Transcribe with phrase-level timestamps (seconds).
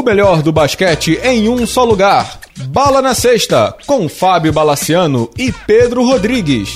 [0.00, 2.40] O melhor do basquete em um só lugar.
[2.68, 6.70] Bala na Sexta, com Fábio Balaciano e Pedro Rodrigues.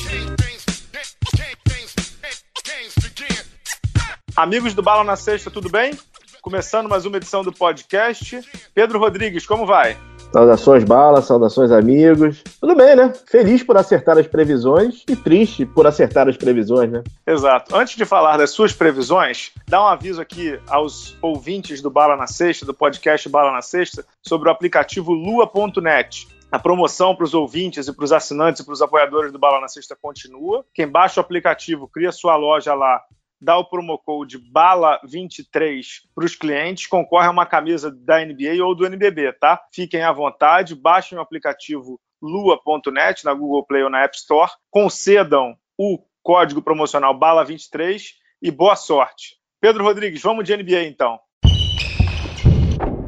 [4.37, 5.99] Amigos do Bala na Sexta, tudo bem?
[6.43, 8.43] Começando mais uma edição do podcast.
[8.75, 9.97] Pedro Rodrigues, como vai?
[10.35, 12.43] Saudações, Bala, saudações, amigos.
[12.61, 13.13] Tudo bem, né?
[13.25, 17.05] Feliz por acertar as previsões e triste por acertar as previsões, né?
[17.25, 17.77] Exato.
[17.77, 22.27] Antes de falar das suas previsões, dá um aviso aqui aos ouvintes do Bala na
[22.27, 26.27] Sexta, do podcast Bala na Sexta, sobre o aplicativo lua.net.
[26.51, 29.61] A promoção para os ouvintes e para os assinantes e para os apoiadores do Bala
[29.61, 30.65] na Sexta continua.
[30.75, 33.01] Quem baixa o aplicativo, cria sua loja lá
[33.45, 38.75] dá o promo code BALA23 para os clientes, concorre a uma camisa da NBA ou
[38.75, 39.61] do NBB, tá?
[39.71, 45.55] Fiquem à vontade, baixem o aplicativo lua.net na Google Play ou na App Store, concedam
[45.79, 48.03] o código promocional BALA23
[48.41, 49.37] e boa sorte.
[49.61, 51.21] Pedro Rodrigues, vamos de NBA então.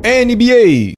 [0.05, 0.93] NBA.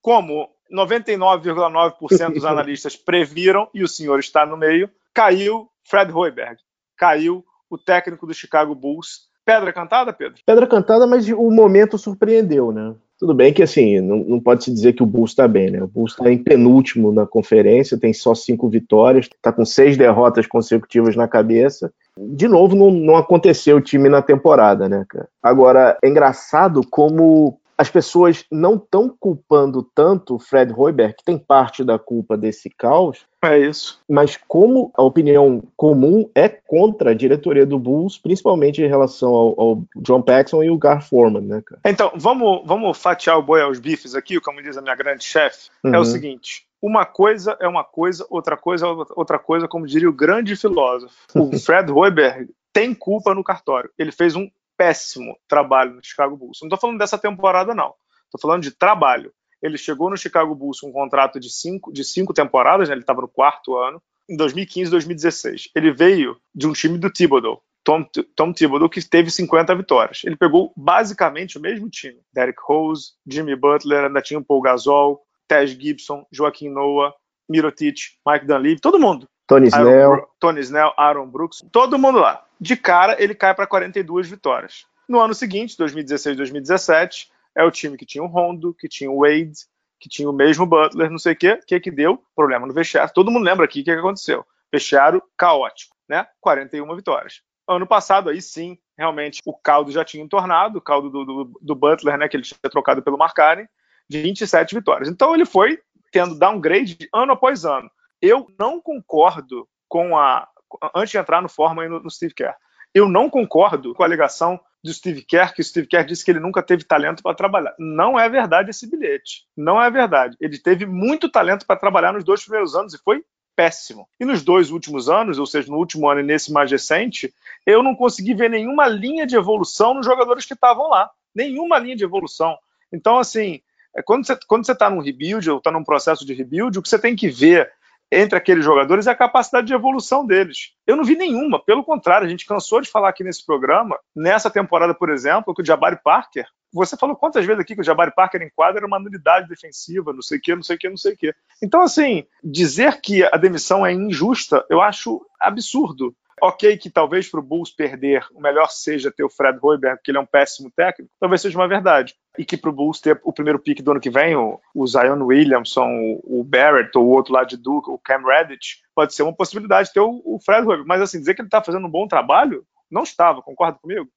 [0.00, 6.56] Como 99,9% dos analistas previram, e o senhor está no meio, caiu Fred Hoiberg.
[6.96, 9.30] Caiu o técnico do Chicago Bulls.
[9.44, 10.40] Pedra cantada, Pedro?
[10.46, 12.94] Pedra cantada, mas o momento surpreendeu, né?
[13.18, 15.80] Tudo bem que, assim, não, não pode se dizer que o Bulls está bem, né?
[15.80, 20.46] O Bulls está em penúltimo na conferência, tem só cinco vitórias, está com seis derrotas
[20.46, 21.92] consecutivas na cabeça.
[22.18, 25.28] De novo, não, não aconteceu o time na temporada, né, cara?
[25.40, 31.36] Agora, é engraçado como as pessoas não estão culpando tanto o Fred Hoiberg, que tem
[31.36, 33.26] parte da culpa desse caos.
[33.44, 34.00] É isso.
[34.08, 39.60] Mas como a opinião comum é contra a diretoria do Bulls, principalmente em relação ao,
[39.60, 41.80] ao John Paxson e o Gar Forman, né, cara?
[41.84, 45.68] Então, vamos, vamos fatiar o boi aos bifes aqui, como diz a minha grande chefe.
[45.82, 45.92] Uhum.
[45.92, 46.64] É o seguinte.
[46.80, 51.16] Uma coisa é uma coisa, outra coisa é outra coisa, como diria o grande filósofo.
[51.34, 53.90] O Fred Hoiberg tem culpa no cartório.
[53.98, 54.48] Ele fez um
[54.82, 56.58] péssimo trabalho no Chicago Bulls.
[56.60, 57.94] Não estou falando dessa temporada, não.
[58.24, 59.32] Estou falando de trabalho.
[59.62, 62.94] Ele chegou no Chicago Bulls com um contrato de cinco, de cinco temporadas, né?
[62.94, 65.70] ele estava no quarto ano, em 2015 2016.
[65.76, 68.04] Ele veio de um time do Thibodeau, Tom,
[68.34, 70.22] Tom Thibodeau, que teve 50 vitórias.
[70.24, 72.18] Ele pegou basicamente o mesmo time.
[72.34, 77.14] Derek Rose, Jimmy Butler, ainda tinha o Paul Gasol, Tej Gibson, Joaquim Noah,
[77.48, 79.28] Mirotic, Mike Dunleavy, todo mundo.
[79.46, 80.26] Tony Snell.
[80.40, 82.44] Tony Snell, Aaron Brooks, todo mundo lá.
[82.62, 84.86] De cara, ele cai para 42 vitórias.
[85.08, 89.22] No ano seguinte, 2016 2017, é o time que tinha o Rondo, que tinha o
[89.22, 89.66] Wade,
[89.98, 91.58] que tinha o mesmo Butler, não sei o quê.
[91.66, 92.22] Que que deu?
[92.36, 93.12] Problema no vestiário.
[93.12, 94.46] Todo mundo lembra aqui o que, que aconteceu.
[94.72, 96.24] Vestiário caótico, né?
[96.40, 97.42] 41 vitórias.
[97.66, 101.74] Ano passado, aí sim, realmente, o caldo já tinha entornado, o caldo do, do, do
[101.74, 103.68] Butler, né, que ele tinha trocado pelo Marcari,
[104.08, 105.08] 27 vitórias.
[105.08, 105.80] Então ele foi
[106.12, 107.90] tendo downgrade ano após ano.
[108.20, 110.48] Eu não concordo com a.
[110.94, 112.54] Antes de entrar no Forma no, no Steve Kerr,
[112.94, 116.30] eu não concordo com a alegação do Steve Kerr, que o Steve Kerr disse que
[116.30, 117.74] ele nunca teve talento para trabalhar.
[117.78, 119.46] Não é verdade esse bilhete.
[119.56, 120.36] Não é verdade.
[120.40, 123.24] Ele teve muito talento para trabalhar nos dois primeiros anos e foi
[123.54, 124.08] péssimo.
[124.18, 127.32] E nos dois últimos anos, ou seja, no último ano e nesse mais recente,
[127.64, 131.10] eu não consegui ver nenhuma linha de evolução nos jogadores que estavam lá.
[131.34, 132.58] Nenhuma linha de evolução.
[132.92, 133.60] Então, assim,
[133.96, 136.88] é, quando você está tá num rebuild ou está num processo de rebuild, o que
[136.88, 137.70] você tem que ver
[138.12, 140.74] entre aqueles jogadores é a capacidade de evolução deles.
[140.86, 144.50] Eu não vi nenhuma, pelo contrário, a gente cansou de falar aqui nesse programa, nessa
[144.50, 148.12] temporada, por exemplo, que o Jabari Parker, você falou quantas vezes aqui que o Jabari
[148.14, 150.88] Parker em quadra era uma nulidade defensiva, não sei o que, não sei o que,
[150.90, 151.34] não sei o que.
[151.62, 156.14] Então, assim, dizer que a demissão é injusta, eu acho absurdo.
[156.40, 160.10] Ok, que talvez para o Bulls perder, o melhor seja ter o Fred Hoiberg, que
[160.10, 162.14] ele é um péssimo técnico, talvez seja uma verdade.
[162.38, 164.86] E que para o Bulls ter o primeiro pick do ano que vem, o, o
[164.86, 165.88] Zion Williamson,
[166.24, 169.34] o, o, Barrett, ou o outro lá de Duke, o Cam Redditch, pode ser uma
[169.34, 170.86] possibilidade ter o, o Fred Hoiberg.
[170.86, 174.08] Mas assim, dizer que ele está fazendo um bom trabalho, não estava, concorda comigo?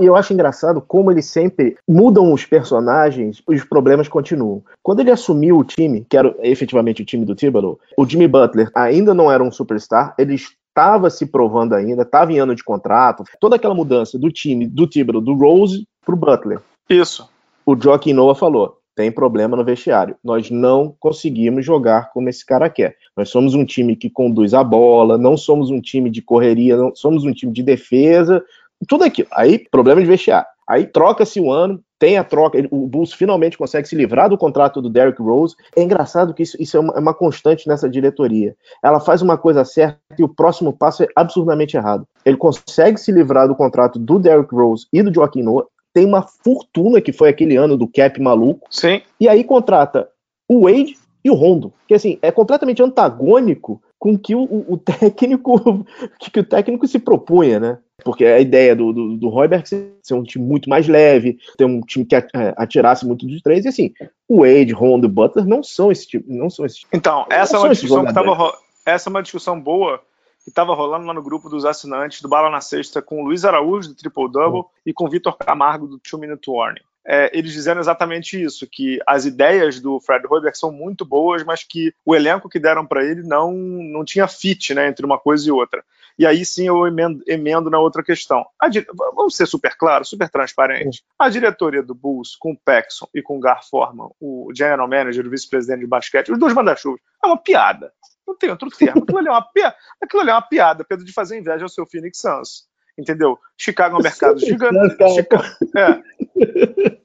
[0.00, 4.62] E eu acho engraçado como eles sempre mudam os personagens, os problemas continuam.
[4.82, 8.70] Quando ele assumiu o time, que era efetivamente o time do Thibodeau, o Jimmy Butler
[8.74, 13.24] ainda não era um superstar, eles estava se provando ainda, estava em ano de contrato,
[13.38, 16.60] toda aquela mudança do time, do Thibodeau, do Rose pro Butler.
[16.88, 17.28] Isso.
[17.64, 20.16] O Joaquim Noah falou, tem problema no vestiário.
[20.24, 22.96] Nós não conseguimos jogar como esse cara quer.
[23.16, 26.94] Nós somos um time que conduz a bola, não somos um time de correria, não
[26.94, 28.42] somos um time de defesa,
[28.88, 29.28] tudo aquilo.
[29.32, 30.48] Aí, problema de vestiário.
[30.72, 34.80] Aí troca-se o ano, tem a troca, o Bulls finalmente consegue se livrar do contrato
[34.80, 35.54] do Derrick Rose.
[35.76, 38.56] É engraçado que isso, isso é, uma, é, uma, constante nessa diretoria.
[38.82, 42.08] Ela faz uma coisa certa e o próximo passo é absurdamente errado.
[42.24, 46.22] Ele consegue se livrar do contrato do Derrick Rose e do Joaquim Noah, tem uma
[46.22, 48.66] fortuna que foi aquele ano do cap maluco.
[48.70, 49.02] Sim.
[49.20, 50.08] E aí contrata
[50.48, 55.86] o Wade e o Rondo, que assim, é completamente antagônico com que o, o técnico
[56.18, 57.78] que, que, o técnico se propunha, né?
[58.04, 61.80] Porque a ideia do, do, do Royberg ser um time muito mais leve, ter um
[61.82, 62.26] time que é,
[62.56, 63.92] atirasse muito dos três, e assim,
[64.28, 66.96] o Wade, Rondo e Butler não são esse tipo, não são esse tipo.
[66.96, 70.02] Então, essa é uma discussão que tava, essa é uma discussão boa
[70.42, 73.44] que estava rolando lá no grupo dos assinantes do Bala na Sexta com o Luiz
[73.44, 74.66] Araújo, do Triple Double, uhum.
[74.84, 76.82] e com o Vitor Camargo, do Two Minute Warning.
[77.06, 81.64] É, eles dizendo exatamente isso, que as ideias do Fred Hoiberg são muito boas, mas
[81.64, 85.48] que o elenco que deram para ele não, não tinha fit né, entre uma coisa
[85.48, 85.84] e outra.
[86.18, 88.44] E aí sim eu emendo, emendo na outra questão.
[88.70, 88.86] Di...
[89.14, 91.02] Vamos ser super claro, super transparente.
[91.18, 95.26] A diretoria do Bulls, com o Paxson e com o Gar Forman, o general manager,
[95.26, 97.92] o vice-presidente de basquete, os dois manda-chuvas, é uma piada.
[98.26, 99.02] Não tem outro termo.
[99.02, 101.68] Aquilo ali é uma piada, Aquilo ali é uma piada Pedro, de fazer inveja ao
[101.68, 102.70] seu Phoenix Suns.
[102.96, 103.38] Entendeu?
[103.56, 105.14] Chicago é um mercado gigantesco.
[105.14, 105.44] Chicago,
[105.76, 106.02] é.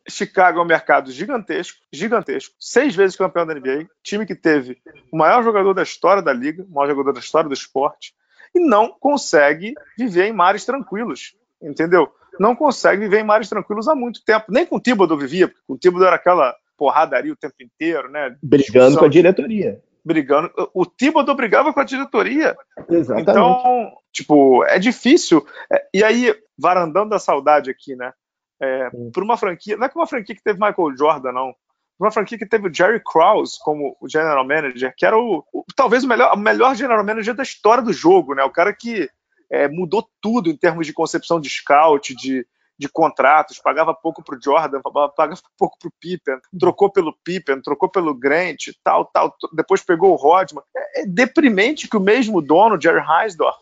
[0.09, 2.55] Chicago é um mercado gigantesco, gigantesco.
[2.59, 3.87] Seis vezes campeão da NBA.
[4.03, 4.77] Time que teve
[5.11, 8.13] o maior jogador da história da liga, o maior jogador da história do esporte.
[8.55, 11.35] E não consegue viver em mares tranquilos.
[11.61, 12.09] Entendeu?
[12.39, 14.45] Não consegue viver em mares tranquilos há muito tempo.
[14.49, 18.35] Nem com o Thibodeau vivia, porque o Thibodeau era aquela porradaria o tempo inteiro, né?
[18.41, 20.49] Brigando com a diretoria brigando.
[20.73, 22.55] O Thibodeau brigava com a diretoria.
[22.89, 23.29] Exatamente.
[23.29, 25.45] Então, tipo, é difícil.
[25.71, 28.13] É, e aí, varandando a saudade aqui, né?
[28.61, 31.53] É, por uma franquia, não é que uma franquia que teve Michael Jordan, não.
[31.99, 35.63] Uma franquia que teve o Jerry Krause como o general manager, que era o, o
[35.75, 38.43] talvez o melhor, o melhor general manager da história do jogo, né?
[38.43, 39.09] O cara que
[39.51, 42.45] é, mudou tudo em termos de concepção de scout, de,
[42.77, 45.11] de contratos, pagava pouco para o Jordan, pagava
[45.57, 50.15] pouco para o Pippen, trocou pelo Pippen, trocou pelo Grant, tal, tal, depois pegou o
[50.15, 50.63] Rodman.
[50.75, 53.57] É, é deprimente que o mesmo dono, Jerry Heisdorf,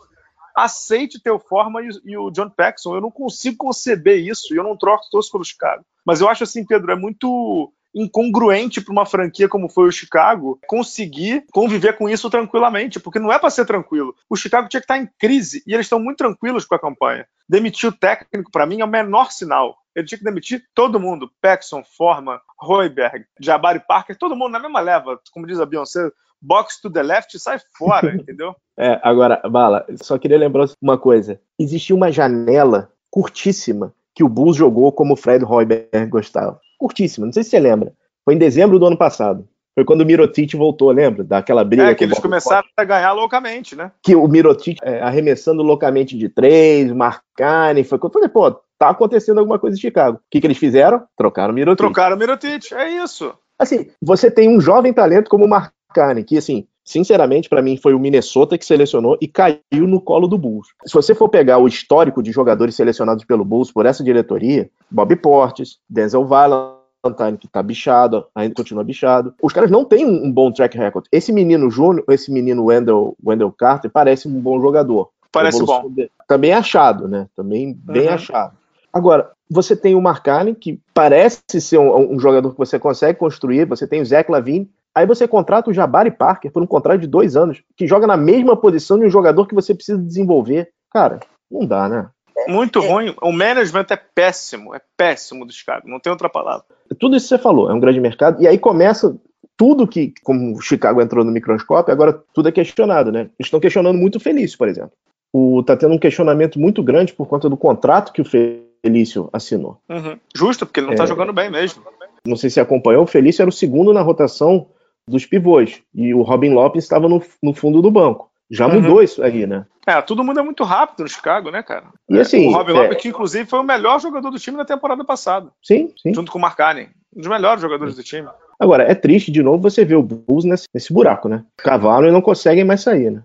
[0.55, 2.95] aceite ter o Forma e, e, o John Paxson.
[2.95, 5.83] Eu não consigo conceber isso e eu não troco todos pelos caras.
[6.05, 10.59] Mas eu acho assim, Pedro, é muito incongruente para uma franquia como foi o Chicago
[10.67, 14.13] conseguir conviver com isso tranquilamente, porque não é para ser tranquilo.
[14.29, 17.25] O Chicago tinha que estar em crise e eles estão muito tranquilos com a campanha.
[17.47, 19.77] Demitir o técnico, para mim, é o menor sinal.
[19.95, 24.81] Ele tinha que demitir todo mundo: Paxson, Forman, Royberg, Jabari Parker, todo mundo na mesma
[24.81, 25.17] leva.
[25.31, 26.11] Como diz a Beyoncé,
[26.41, 28.53] box to the left sai fora, entendeu?
[28.77, 31.39] É, agora, Bala, só queria lembrar uma coisa.
[31.57, 37.33] Existia uma janela curtíssima que o Bulls jogou como o Fred Royberg gostava curtíssima, não
[37.33, 37.93] sei se você lembra.
[38.23, 39.47] Foi em dezembro do ano passado.
[39.75, 41.23] Foi quando o Mirotic voltou, lembra?
[41.23, 41.91] Daquela briga.
[41.91, 43.91] É, que eles começaram a ganhar loucamente, né?
[44.01, 48.89] Que o Mirotic é, arremessando loucamente de três, Marcane, foi quando eu falei, pô, tá
[48.89, 50.17] acontecendo alguma coisa em Chicago.
[50.17, 51.03] O que, que eles fizeram?
[51.17, 51.77] Trocaram o Mirotic.
[51.77, 53.33] Trocaram o Mirotic, é isso.
[53.59, 57.93] Assim, você tem um jovem talento como o Marcane, que assim, sinceramente, para mim foi
[57.93, 60.67] o Minnesota que selecionou e caiu no colo do Bulls.
[60.85, 65.15] Se você for pegar o histórico de jogadores selecionados pelo Bulls por essa diretoria, Bob
[65.17, 69.33] Portes, Denzel Valentine, que tá bichado, ainda continua bichado.
[69.41, 71.05] Os caras não têm um bom track record.
[71.11, 75.09] Esse menino Júnior, esse menino Wendell, Wendell Carter, parece um bom jogador.
[75.31, 75.91] Parece bom.
[76.27, 77.27] Também achado, né?
[77.35, 78.13] Também bem uhum.
[78.13, 78.55] achado.
[78.93, 83.65] Agora, você tem o Marcani, que parece ser um, um, jogador que você consegue construir,
[83.65, 87.35] você tem o Lavine, aí você contrata o Jabari Parker por um contrato de dois
[87.35, 90.69] anos, que joga na mesma posição de um jogador que você precisa desenvolver.
[90.91, 91.19] Cara,
[91.51, 92.07] não dá, né?
[92.47, 93.15] Muito é, ruim.
[93.21, 96.65] O management é péssimo, é péssimo do Chicago, não tem outra palavra.
[96.99, 98.41] Tudo isso que você falou, é um grande mercado.
[98.41, 99.15] E aí começa
[99.57, 103.21] tudo que, como o Chicago entrou no microscópio, agora tudo é questionado, né?
[103.21, 104.91] Eles estão questionando muito o Felício, por exemplo.
[105.33, 109.79] O, tá tendo um questionamento muito grande por conta do contrato que o Felício assinou.
[109.89, 110.17] Uhum.
[110.35, 111.83] Justo, porque ele não tá é, tá jogando bem mesmo.
[112.25, 114.67] Não sei se acompanhou, o Felício era o segundo na rotação
[115.07, 115.81] dos pivôs.
[115.93, 118.29] E o Robin Lopes estava no, no fundo do banco.
[118.49, 118.81] Já uhum.
[118.81, 119.65] mudou isso aí, né?
[119.87, 121.85] É, tudo muda muito rápido no Chicago, né, cara?
[122.09, 122.81] E assim, o Robin é...
[122.81, 125.49] Lopes, que inclusive foi o melhor jogador do time na temporada passada.
[125.63, 126.13] Sim, sim.
[126.13, 128.27] Junto com o Mark Allen, um dos melhores jogadores do time.
[128.59, 131.43] Agora, é triste de novo você ver o Bulls nesse, nesse buraco, né?
[131.57, 133.23] Cavalo e não conseguem mais sair, né?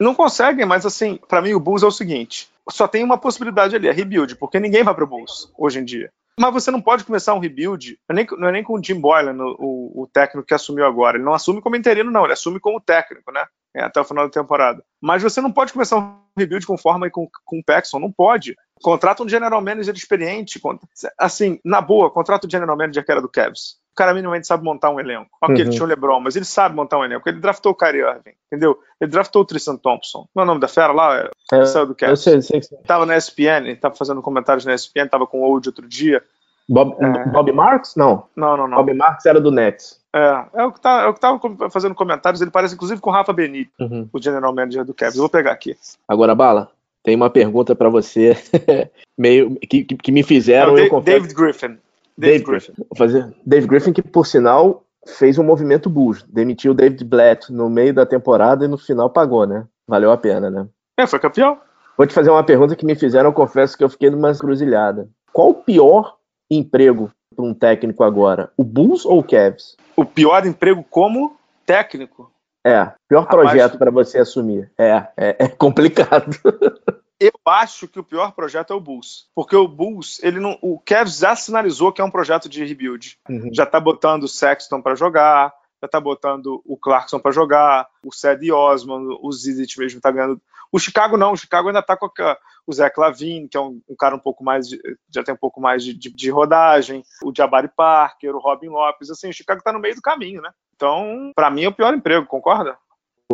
[0.00, 3.76] Não conseguem, mas assim, para mim o Bulls é o seguinte: só tem uma possibilidade
[3.76, 6.10] ali, é rebuild, porque ninguém vai pro Bulls hoje em dia.
[6.40, 9.36] Mas você não pode começar um rebuild, não é nem, é com o Jim Boylan,
[9.58, 11.18] o, o, técnico que assumiu agora.
[11.18, 13.44] Ele não assume como interino, não, ele assume como técnico, né?
[13.76, 14.82] É, até o final da temporada.
[14.98, 18.10] Mas você não pode começar um rebuild com forma e com, com o Paxson, não
[18.10, 18.56] pode.
[18.82, 20.58] Contrata um general manager experiente.
[21.18, 23.76] Assim, na boa, contrata o general manager que era do Cavs.
[23.92, 25.30] O cara minimamente sabe montar um elenco.
[25.42, 25.60] Ok, uhum.
[25.60, 27.28] ele tinha o LeBron, mas ele sabe montar um elenco.
[27.28, 28.78] Ele draftou o Kyrie Irving, entendeu?
[29.00, 30.26] Ele draftou o Tristan Thompson.
[30.34, 31.28] Não é o nome da fera lá?
[31.52, 32.10] É, saiu do Cavs.
[32.10, 32.78] Eu sei, sei, sei.
[32.86, 36.22] Tava na ESPN, tava fazendo comentários na ESPN, tava com o Old outro dia.
[36.68, 37.28] Bob, é...
[37.28, 37.96] Bob Marks?
[37.96, 38.24] Não.
[38.36, 38.76] Não, não, não.
[38.76, 40.00] Bob Marks era do Nets.
[40.14, 42.40] É, é o que tá, é o que tava fazendo comentários.
[42.40, 44.08] Ele parece inclusive com o Rafa Benito, uhum.
[44.12, 45.16] o general manager do Cavs.
[45.16, 45.76] Eu vou pegar aqui.
[46.08, 46.70] Agora, Bala,
[47.02, 48.36] tem uma pergunta para você,
[49.18, 50.74] meio que, que, me fizeram.
[50.76, 51.04] Não, David Griffin.
[51.04, 51.78] David Griffin.
[52.76, 53.32] Vou fazer.
[53.44, 57.94] David Griffin, que por sinal fez um movimento Bulls, demitiu o David Blatt no meio
[57.94, 59.66] da temporada e no final pagou, né?
[59.88, 60.66] Valeu a pena, né?
[60.98, 61.58] É, foi campeão.
[61.96, 65.08] Vou te fazer uma pergunta que me fizeram, eu confesso que eu fiquei numa cruzilhada.
[65.32, 66.16] Qual o pior
[66.50, 68.50] emprego para um técnico agora?
[68.56, 69.76] O Bulls ou o Cavs?
[69.96, 71.36] O pior emprego como
[71.66, 72.30] técnico?
[72.66, 74.70] É, pior projeto para você assumir.
[74.78, 76.36] É, é, é complicado.
[77.20, 80.80] Eu acho que o pior projeto é o Bulls, porque o Bulls, ele não, o
[80.80, 83.18] Cavs já sinalizou que é um projeto de rebuild.
[83.28, 83.50] Uhum.
[83.52, 88.10] Já tá botando o Sexton para jogar, já tá botando o Clarkson para jogar, o
[88.10, 90.40] Cedi Osman, o Zizic mesmo tá ganhando.
[90.72, 93.80] O Chicago não, o Chicago ainda tá com a, o Zé Clavin, que é um,
[93.88, 94.80] um, cara um pouco mais, de,
[95.12, 99.10] já tem um pouco mais de, de, de, rodagem, o Jabari Parker, o Robin Lopes,
[99.10, 100.50] assim, o Chicago tá no meio do caminho, né?
[100.76, 102.78] Então, para mim é o pior emprego, concorda?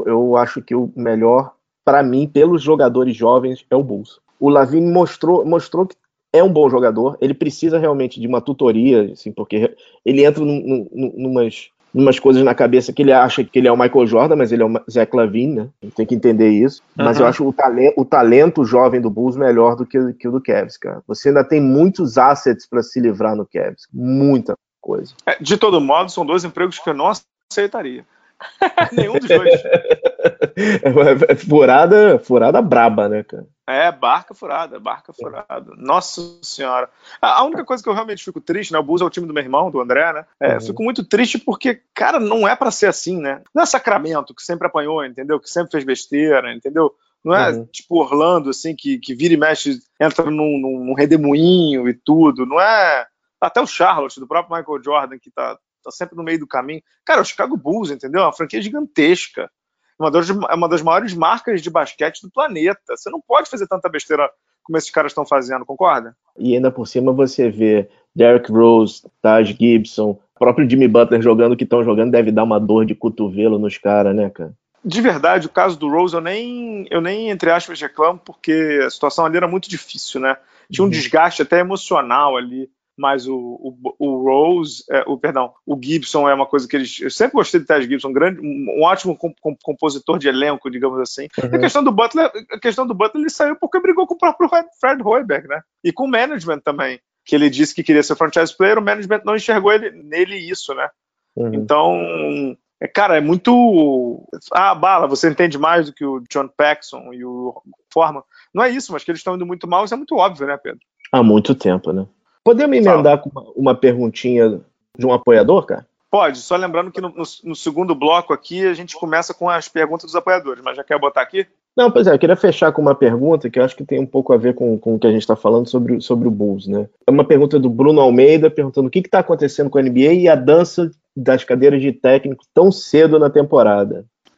[0.05, 1.55] Eu acho que o melhor
[1.87, 4.19] para mim, pelos jogadores jovens, é o Bulls.
[4.40, 5.95] O Lavine mostrou, mostrou que
[6.33, 9.73] é um bom jogador, ele precisa realmente de uma tutoria, assim, porque
[10.05, 13.73] ele entra num, num, numas, numas coisas na cabeça que ele acha que ele é
[13.73, 15.69] o Michael Jordan, mas ele é o Zé Clavin, né?
[15.95, 16.83] Tem que entender isso.
[16.99, 17.05] Uhum.
[17.05, 20.33] Mas eu acho o talento, o talento jovem do Bulls melhor do que, que o
[20.33, 21.02] do Cavs, cara.
[21.07, 23.87] Você ainda tem muitos assets para se livrar no Cavs.
[23.95, 25.14] Muita coisa.
[25.25, 27.12] É, de todo modo, são dois empregos que eu não
[27.50, 28.05] aceitaria.
[28.93, 29.62] Nenhum dos dois.
[30.57, 33.47] É furada, furada braba, né, cara?
[33.69, 35.73] É, barca furada, barca furada.
[35.77, 36.89] Nossa senhora.
[37.21, 38.79] A única coisa que eu realmente fico triste, né?
[38.79, 40.25] O Bulls é o time do meu irmão, do André, né?
[40.41, 40.61] É, uhum.
[40.61, 43.43] Fico muito triste porque, cara, não é para ser assim, né?
[43.55, 45.41] Não é Sacramento, que sempre apanhou, entendeu?
[45.41, 46.95] Que sempre fez besteira, entendeu?
[47.25, 47.67] Não é uhum.
[47.67, 52.47] tipo Orlando, assim, que, que vira e mexe, entra num, num, redemoinho e tudo.
[52.47, 53.05] Não é.
[53.41, 56.81] Até o Charlotte, do próprio Michael Jordan, que tá, tá sempre no meio do caminho.
[57.05, 58.23] Cara, o Chicago Bulls, entendeu?
[58.23, 59.51] É uma franquia gigantesca.
[59.99, 62.97] Uma das, é uma das maiores marcas de basquete do planeta.
[62.97, 64.31] Você não pode fazer tanta besteira
[64.62, 66.15] como esses caras estão fazendo, concorda?
[66.37, 71.57] E ainda por cima você vê Derrick Rose, Taj Gibson, próprio Jimmy Butler jogando o
[71.57, 74.53] que estão jogando deve dar uma dor de cotovelo nos caras, né, cara?
[74.85, 78.91] De verdade, o caso do Rose eu nem, eu nem entre aspas, reclamo, porque a
[78.91, 80.37] situação ali era muito difícil, né?
[80.71, 80.91] Tinha um uhum.
[80.91, 86.35] desgaste até emocional ali mas o, o, o Rose, é, o perdão, o Gibson é
[86.35, 87.00] uma coisa que eles.
[87.00, 89.19] Eu sempre gostei de Ted Gibson, um, grande, um, ótimo
[89.62, 91.29] compositor de elenco, digamos assim.
[91.38, 91.57] Uhum.
[91.57, 94.49] A questão do Butler, a questão do Butler, ele saiu porque brigou com o próprio
[94.81, 95.61] Fred Hoiberg, né?
[95.85, 99.23] E com o management também, que ele disse que queria ser franchise player, o management
[99.25, 100.88] não enxergou ele, nele isso, né?
[101.37, 101.55] Uhum.
[101.55, 104.26] Então, é, cara, é muito.
[104.53, 107.55] Ah, bala, você entende mais do que o John Paxson e o
[107.93, 108.23] Forman.
[108.55, 110.57] Não é isso, mas que eles estão indo muito mal, isso é muito óbvio, né,
[110.57, 110.81] Pedro?
[111.12, 112.07] Há muito tempo, né?
[112.47, 114.61] Podemos emendar com uma, uma, perguntinha
[114.97, 115.85] de um apoiador, cara?
[116.09, 119.69] Pode, só lembrando que no, no, no, segundo bloco aqui a gente começa com as
[119.69, 121.45] perguntas dos apoiadores, mas já quer botar aqui?
[121.76, 124.07] Não, pois é, eu queria fechar com uma pergunta que eu acho que tem um
[124.07, 126.69] pouco a ver com, com o que a gente está falando sobre, sobre o Bulls,
[126.69, 126.88] né?
[127.05, 129.03] É uma pergunta do Bruno Almeida perguntando o que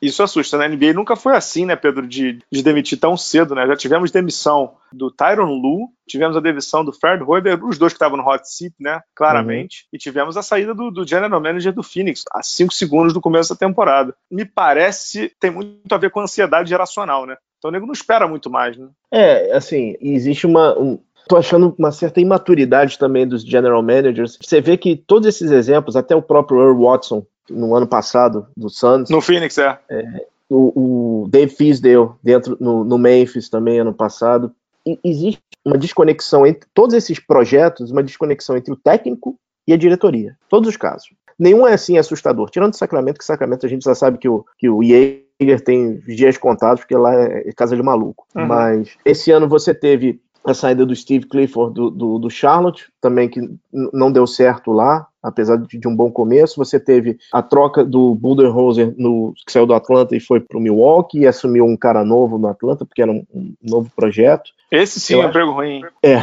[0.01, 0.67] Isso assusta, né?
[0.67, 3.67] A NBA nunca foi assim, né, Pedro, de, de demitir tão cedo, né?
[3.67, 7.97] Já tivemos demissão do Tyron Lu, tivemos a demissão do Fred Hoiberg, os dois que
[7.97, 9.89] estavam no hot seat, né, claramente, uhum.
[9.97, 13.51] e tivemos a saída do, do, general manager do Phoenix, a cinco segundos do começo
[13.51, 14.15] da temporada.
[14.31, 17.37] Me parece tem muito a ver com a ansiedade geracional, né?
[17.59, 18.89] Então o nego não espera muito mais, né?
[19.13, 24.39] É, assim, existe uma, um, tô achando uma certa imaturidade também dos general managers.
[24.41, 28.69] Você vê que todos esses exemplos, até o próprio Earl Watson, no ano passado, do
[28.69, 29.11] Suns.
[29.11, 29.79] No Phoenix, é.
[29.89, 34.53] é o, o, Dave Fisdale, dentro, no, no, Memphis também, ano passado.
[34.87, 39.37] E existe uma desconexão entre todos esses projetos, uma desconexão entre o técnico
[39.67, 40.37] e a diretoria.
[40.49, 41.11] Todos os casos.
[41.39, 42.51] Nenhum é assim assustador.
[42.51, 45.99] Tirando o Sacramento, que Sacramento a gente já sabe que o, que o Jaeger tem
[46.01, 48.27] dias contados, porque lá é casa de maluco.
[48.35, 48.47] Uhum.
[48.47, 53.29] Mas esse ano você teve a saída do Steve Clifford do, do, do Charlotte, também
[53.29, 53.41] que
[53.73, 56.57] não deu certo lá, apesar de, de, um bom começo.
[56.57, 60.61] Você teve a troca do Budenholzer, no, que saiu do Atlanta e foi para o
[60.61, 64.51] Milwaukee, e assumiu um cara novo no Atlanta, porque era um, um novo projeto.
[64.71, 65.83] Esse sim Eu é um emprego ruim.
[66.03, 66.19] É,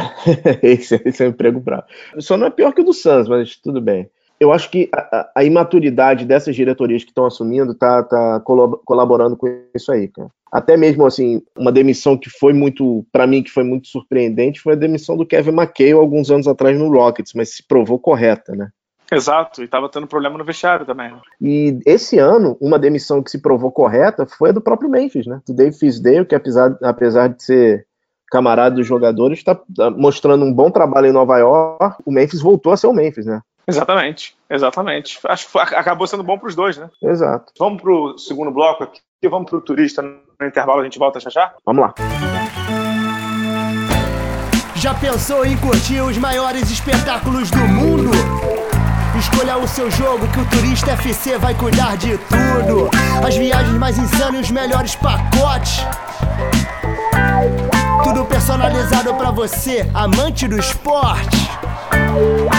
[0.62, 1.84] esse, esse, é um emprego bravo.
[2.18, 5.30] Só não é pior que o do Suns, mas tudo bem eu acho que a,
[5.36, 10.28] a, imaturidade dessas diretorias que estão assumindo tá, tá colaborando com isso aí, cara.
[10.52, 14.74] Até mesmo assim, uma demissão que foi muito, para mim, que foi muito surpreendente, foi
[14.74, 18.68] a demissão do Kevin McHale alguns anos atrás no Rockets, mas se provou correta, né?
[19.10, 21.12] Exato, e estava tendo problema no vestiário também.
[21.12, 21.20] Né?
[21.40, 25.40] E esse ano, uma demissão que se provou correta foi a do próprio Memphis, né?
[25.46, 27.86] Do Dave Fisdale, que apesar, apesar de ser
[28.30, 32.02] camarada dos jogadores, está tá mostrando um bom trabalho em Nova York.
[32.04, 33.40] O Memphis voltou a ser o Memphis, né?
[33.68, 35.18] Exatamente, exatamente.
[35.24, 36.88] Acho que acabou sendo bom para os dois, né?
[37.02, 37.52] Exato.
[37.58, 41.18] Vamos para o segundo bloco aqui, vamos para o turista no intervalo, a gente volta
[41.18, 41.52] a já?
[41.64, 41.94] Vamos lá.
[44.76, 48.10] Já pensou em curtir os maiores espetáculos do mundo?
[49.18, 52.90] Escolha o seu jogo que o Turista FC vai cuidar de tudo.
[53.26, 55.78] As viagens mais insanas e os melhores pacotes.
[58.04, 61.48] Tudo personalizado para você, amante do esporte.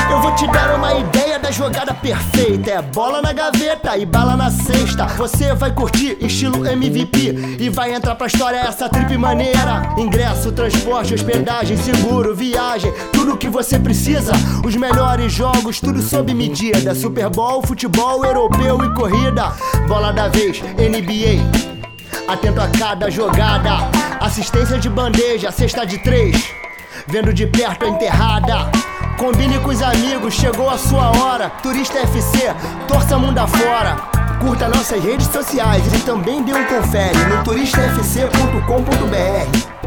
[0.10, 2.72] Eu vou te dar uma ideia da jogada perfeita.
[2.72, 5.06] É bola na gaveta e bala na cesta.
[5.06, 9.94] Você vai curtir estilo MVP e vai entrar pra história essa trip maneira.
[9.98, 14.32] Ingresso, transporte, hospedagem, seguro, viagem, tudo que você precisa.
[14.66, 16.96] Os melhores jogos, tudo sob medida.
[16.96, 19.52] Super Bowl, futebol europeu e corrida.
[19.88, 21.44] Bola da vez, NBA.
[22.32, 23.90] Atento a cada jogada.
[24.22, 26.50] Assistência de bandeja, cesta de três.
[27.08, 28.87] Vendo de perto a enterrada.
[29.18, 31.50] Combine com os amigos, chegou a sua hora.
[31.64, 32.54] Turista FC,
[32.88, 33.96] torça mundo afora.
[34.40, 39.78] Curta nossas redes sociais e também dê um confere no turistafc.com.br.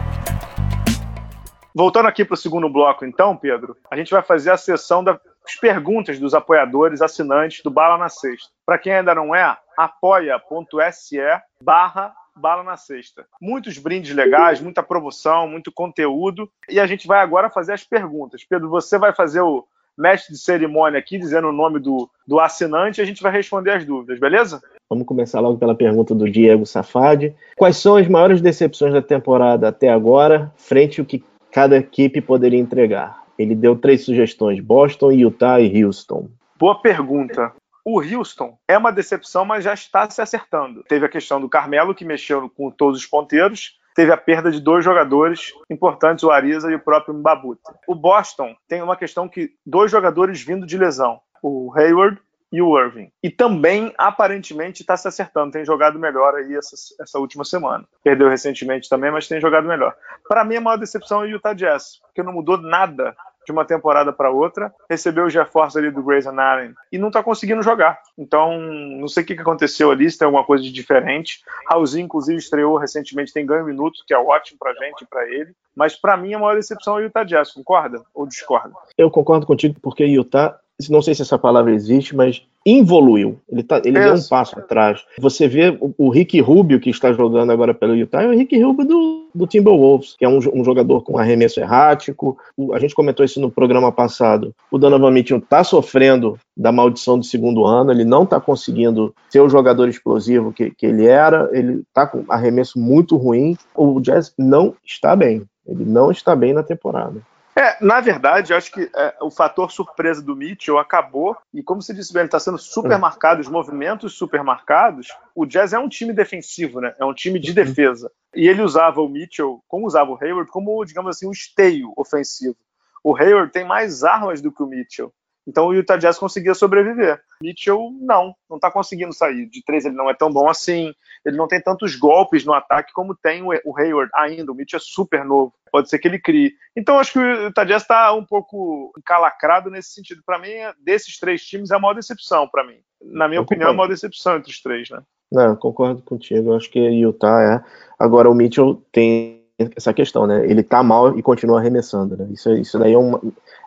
[1.73, 5.17] Voltando aqui para o segundo bloco, então, Pedro, a gente vai fazer a sessão das
[5.61, 8.51] perguntas dos apoiadores assinantes do Bala na Sexta.
[8.67, 11.21] Para quem ainda não é, apoia.se
[11.63, 13.27] barra bala na sexta.
[13.41, 16.51] Muitos brindes legais, muita promoção, muito conteúdo.
[16.69, 18.45] E a gente vai agora fazer as perguntas.
[18.45, 19.65] Pedro, você vai fazer o
[19.97, 23.73] mestre de cerimônia aqui, dizendo o nome do, do assinante, e a gente vai responder
[23.73, 24.63] as dúvidas, beleza?
[24.89, 27.35] Vamos começar logo pela pergunta do Diego Safadi.
[27.57, 31.23] Quais são as maiores decepções da temporada até agora, frente ao que
[31.53, 33.23] cada equipe poderia entregar?
[33.39, 36.29] Ele deu três sugestões: Boston, Utah e Houston.
[36.59, 37.53] Boa pergunta.
[37.93, 40.85] O Houston é uma decepção, mas já está se acertando.
[40.85, 43.81] Teve a questão do Carmelo, que mexeu com todos os ponteiros.
[43.97, 47.75] Teve a perda de dois jogadores importantes, o Ariza e o próprio Mbabuta.
[47.89, 52.17] O Boston tem uma questão que dois jogadores vindo de lesão, o Hayward
[52.53, 53.11] e o Irving.
[53.21, 55.51] E também, aparentemente, está se acertando.
[55.51, 57.85] Tem jogado melhor aí essa, essa última semana.
[58.05, 59.97] Perdeu recentemente também, mas tem jogado melhor.
[60.29, 63.17] Para mim, a maior decepção é o Utah Jazz, porque não mudou nada
[63.51, 67.23] de uma temporada para outra, recebeu o GeForce ali do Grayson Allen e não está
[67.23, 67.99] conseguindo jogar.
[68.17, 71.41] Então, não sei o que aconteceu ali, se tem alguma coisa de diferente.
[71.69, 75.53] Raulzinho, inclusive, estreou recentemente, tem ganho minutos, que é ótimo para gente e para ele.
[75.75, 78.75] Mas para mim, a maior decepção é o Utah Jazz, concorda ou discorda?
[78.97, 83.39] Eu concordo contigo, porque Utah não sei se essa palavra existe, mas involuiu.
[83.49, 85.03] Ele, tá, ele deu um passo atrás.
[85.19, 88.59] Você vê o, o, Rick Rubio, que está jogando agora pelo Utah, é o Rick
[88.61, 92.37] Rubio do, do Timberwolves, que é um, um, jogador com arremesso errático.
[92.57, 94.55] O, a gente comentou isso no programa passado.
[94.71, 99.41] O Donovan Mitchell está sofrendo da maldição do segundo ano, ele não está conseguindo ser
[99.41, 103.57] o jogador explosivo que, que ele era, ele está com arremesso muito ruim.
[103.75, 105.43] O Jazz não está bem.
[105.67, 107.23] Ele não está bem na temporada.
[107.55, 111.83] É, na verdade, eu acho que é, o fator surpresa do Mitchell acabou, e como
[111.83, 113.01] você disse bem, ele está sendo super hum.
[113.01, 115.09] marcado, os movimentos super marcados.
[115.35, 116.95] O Jazz é um time defensivo, né?
[116.99, 117.55] É um time de uhum.
[117.55, 118.11] defesa.
[118.35, 122.57] E ele usava o Mitchell, como usava o Hayward, como, digamos assim, um esteio ofensivo.
[123.03, 125.13] O Hayward tem mais armas do que o Mitchell.
[125.47, 127.21] Então o Utah Jazz conseguia sobreviver.
[127.43, 129.47] Mitchell não, não está conseguindo sair.
[129.47, 130.93] De três ele não é tão bom assim.
[131.25, 134.53] Ele não tem tantos golpes no ataque como tem o Hayward ainda.
[134.53, 135.53] O Mitchell é super novo.
[135.73, 136.53] Pode ser que ele crie.
[136.77, 140.23] Então acho que o Utah Jazz está um pouco encalacrado nesse sentido.
[140.25, 142.79] Para mim, desses três times é a maior decepção para mim.
[143.03, 143.71] Na minha eu opinião, concordo.
[143.71, 145.03] é a maior decepção entre os três, né?
[145.33, 146.51] Não, concordo contigo.
[146.51, 147.65] Eu acho que Utah é.
[147.99, 149.40] Agora o Mitchell tem
[149.77, 150.45] essa questão, né?
[150.47, 152.29] Ele tá mal e continua arremessando, né?
[152.31, 153.21] Isso, isso daí é uma,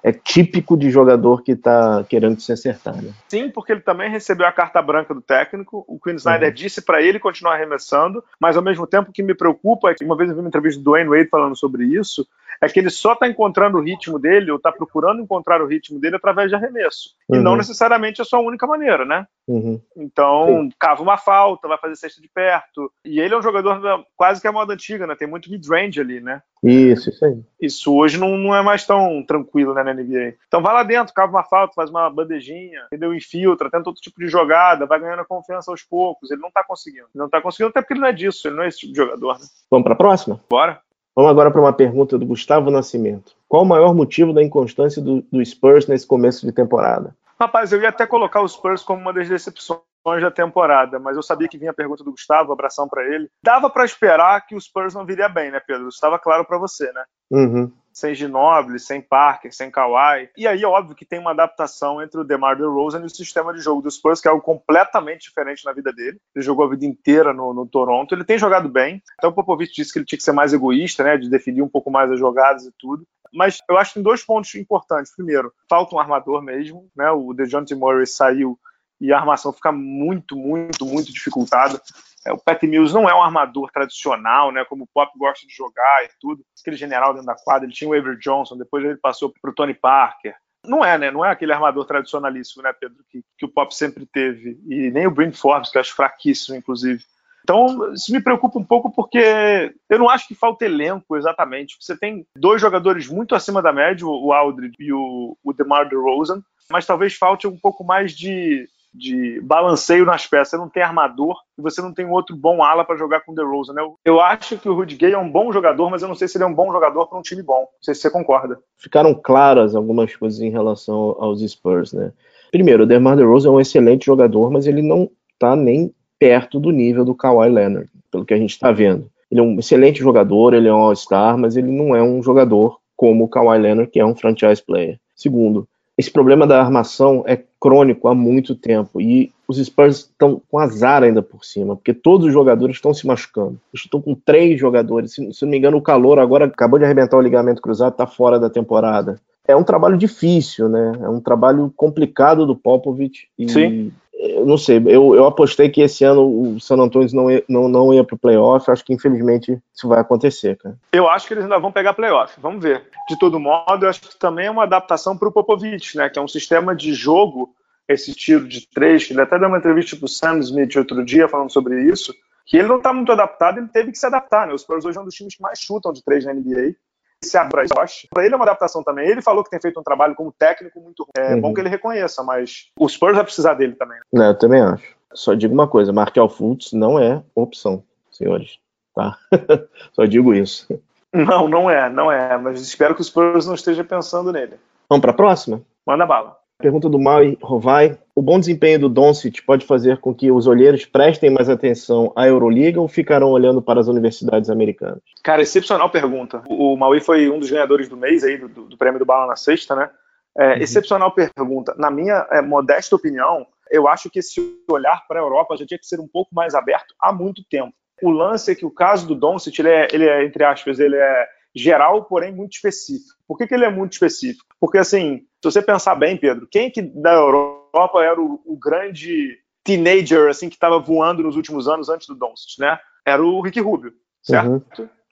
[0.03, 3.01] é típico de jogador que está querendo se acertar.
[3.01, 3.12] Né?
[3.29, 5.86] Sim, porque ele também recebeu a carta branca do técnico.
[5.88, 6.56] O Quinn Snyder uhum.
[6.56, 10.03] disse para ele continuar arremessando, mas ao mesmo tempo o que me preocupa é que
[10.03, 12.27] uma vez eu vi uma entrevista do Dwayne Wade falando sobre isso,
[12.62, 16.00] é que ele só está encontrando o ritmo dele, ou está procurando encontrar o ritmo
[16.00, 17.10] dele através de arremesso.
[17.30, 17.39] Uhum.
[17.39, 17.58] E não uhum.
[17.58, 19.26] necessariamente é a sua única maneira, né?
[19.48, 19.82] Uhum.
[19.98, 20.70] Então, Sim.
[20.80, 22.92] cava uma falta, vai fazer cesta de perto.
[23.06, 25.16] E ele é um jogador da, quase que a moda antiga, né?
[25.16, 26.42] Tem muito mid-range ali, né?
[26.63, 27.44] Isso, isso aí.
[27.62, 30.36] Isso hoje não, não é mais tão tranquilo né, na NBA.
[30.48, 33.13] Então vai lá dentro, cava uma falta, faz uma bandejinha, entendeu?
[33.13, 36.32] Infiltra, tenta outro tipo de jogada, vai ganhando confiança aos poucos.
[36.32, 37.08] Ele não tá conseguindo.
[37.13, 38.94] Ele não tá conseguindo, até porque ele não é disso, ele não é esse tipo
[38.94, 39.39] de jogador.
[39.39, 39.46] Né?
[39.70, 40.39] Vamos pra próxima?
[40.50, 40.82] Bora.
[41.15, 43.34] Vamos agora para uma pergunta do Gustavo Nascimento.
[43.47, 47.15] Qual o maior motivo da inconstância do, do Spurs nesse começo de temporada?
[47.39, 49.82] Rapaz, eu ia até colocar os Spurs como uma das decepções
[50.21, 53.30] da temporada, mas eu sabia que vinha a pergunta do Gustavo, abração para ele.
[53.43, 55.88] Dava para esperar que o Spurs não viria bem, né, Pedro?
[55.88, 57.04] Estava claro para você, né?
[57.32, 60.29] Uhum sem Ginobili, sem Parker, sem Kawhi.
[60.36, 63.62] E aí óbvio que tem uma adaptação entre o DeMar DeRozan e o sistema de
[63.62, 66.19] jogo dos Spurs, que é algo completamente diferente na vida dele.
[66.36, 69.01] Ele jogou a vida inteira no, no Toronto, ele tem jogado bem.
[69.17, 71.69] Então o Popovich disse que ele tinha que ser mais egoísta, né, de definir um
[71.69, 73.06] pouco mais as jogadas e tudo.
[73.34, 75.15] Mas eu acho que tem dois pontos importantes.
[75.15, 77.10] Primeiro, falta um armador mesmo, né?
[77.10, 78.60] O DeJounte Murray saiu
[79.01, 81.82] e a armação fica muito, muito, muito dificultada.
[82.25, 85.53] É, o Pat Mills não é um armador tradicional, né, como o Pop gosta de
[85.53, 86.43] jogar e tudo.
[86.59, 89.53] Aquele general dentro da quadra, ele tinha o Avery Johnson, depois ele passou para o
[89.53, 90.36] Tony Parker.
[90.65, 91.12] Não é, né?
[91.12, 94.57] Não é aquele armador tradicionalíssimo, né, Pedro, que, que o Pop sempre teve.
[94.69, 97.03] E nem o Brent Forbes, que eu acho fraquíssimo, inclusive.
[97.43, 101.75] Então, isso me preocupa um pouco porque eu não acho que falta elenco exatamente.
[101.79, 106.41] Você tem dois jogadores muito acima da média, o Aldridge e o, o DeMar DeRozan,
[106.71, 110.49] mas talvez falte um pouco mais de, de balanceio nas peças.
[110.49, 113.36] Você não tem armador e você não tem outro bom ala para jogar com o
[113.36, 113.73] DeRozan.
[113.73, 113.82] Né?
[113.82, 116.27] Eu, eu acho que o Rudy Gay é um bom jogador, mas eu não sei
[116.27, 117.62] se ele é um bom jogador para um time bom.
[117.62, 118.60] Não sei se você concorda.
[118.77, 122.12] Ficaram claras algumas coisas em relação aos Spurs, né?
[122.51, 126.69] Primeiro, o DeMar DeRozan é um excelente jogador, mas ele não está nem perto do
[126.69, 129.10] nível do Kawhi Leonard, pelo que a gente está vendo.
[129.32, 132.77] Ele é um excelente jogador, ele é um All-Star, mas ele não é um jogador
[132.95, 134.99] como o Kawhi Leonard, que é um franchise player.
[135.15, 140.58] Segundo, esse problema da armação é crônico há muito tempo e os Spurs estão com
[140.58, 143.60] azar ainda por cima, porque todos os jogadores estão se machucando.
[143.73, 147.17] Estão com três jogadores, se, se não me engano, o calor agora acabou de arrebentar
[147.17, 149.19] o ligamento cruzado, está fora da temporada.
[149.45, 150.93] É um trabalho difícil, né?
[151.01, 153.91] É um trabalho complicado do Popovich e Sim
[154.23, 157.67] eu não sei, eu, eu apostei que esse ano o San Antonio não ia, não,
[157.67, 160.77] não ia pro playoff, acho que infelizmente isso vai acontecer, cara.
[160.93, 162.83] Eu acho que eles ainda vão pegar playoff, vamos ver.
[163.09, 166.17] De todo modo, eu acho que também é uma adaptação para o Popovich, né, que
[166.17, 167.53] é um sistema de jogo,
[167.88, 171.51] esse tiro de três, ele até deu uma entrevista pro Sam Smith outro dia falando
[171.51, 172.13] sobre isso,
[172.45, 174.97] que ele não está muito adaptado, ele teve que se adaptar, né, os Spurs hoje
[174.97, 176.75] é um dos times que mais chutam de três na NBA,
[177.23, 178.07] se abra Josh.
[178.09, 179.07] Para ele é uma adaptação também.
[179.07, 181.41] Ele falou que tem feito um trabalho como técnico muito É uhum.
[181.41, 183.99] bom que ele reconheça, mas o Spurs vai precisar dele também.
[184.12, 184.29] Né?
[184.29, 184.95] eu também acho.
[185.13, 188.59] Só digo uma coisa: Markel Fultz não é opção, senhores.
[188.95, 189.17] Tá?
[189.93, 190.67] Só digo isso.
[191.13, 192.38] Não, não é, não é.
[192.38, 194.59] Mas espero que o Spurs não esteja pensando nele.
[194.89, 195.62] Vamos para a próxima?
[195.86, 196.38] Manda bala.
[196.58, 197.98] Pergunta do Maui Rovai.
[198.16, 202.28] O bom desempenho do Doncic pode fazer com que os olheiros prestem mais atenção à
[202.28, 205.02] Euroliga ou ficarão olhando para as universidades americanas?
[205.24, 206.44] Cara, excepcional pergunta.
[206.48, 209.36] O Maui foi um dos ganhadores do mês aí, do, do prêmio do Bala na
[209.36, 209.89] Sexta, né?
[210.38, 210.58] É, uhum.
[210.62, 211.76] Excepcional pergunta.
[211.78, 214.39] Na minha é, modesta opinião, eu acho que esse
[214.70, 217.74] olhar para a Europa já tinha que ser um pouco mais aberto há muito tempo.
[218.02, 220.96] O lance é que o caso do Doncic, ele é, ele é entre aspas, ele
[220.96, 223.13] é geral, porém muito específico.
[223.28, 224.46] Por que, que ele é muito específico?
[224.60, 229.38] Porque, assim, se você pensar bem, Pedro, quem que da Europa era o, o grande
[229.63, 232.78] teenager, assim, que estava voando nos últimos anos antes do Doncic, né?
[233.06, 234.63] Era o Ricky Rubio, certo?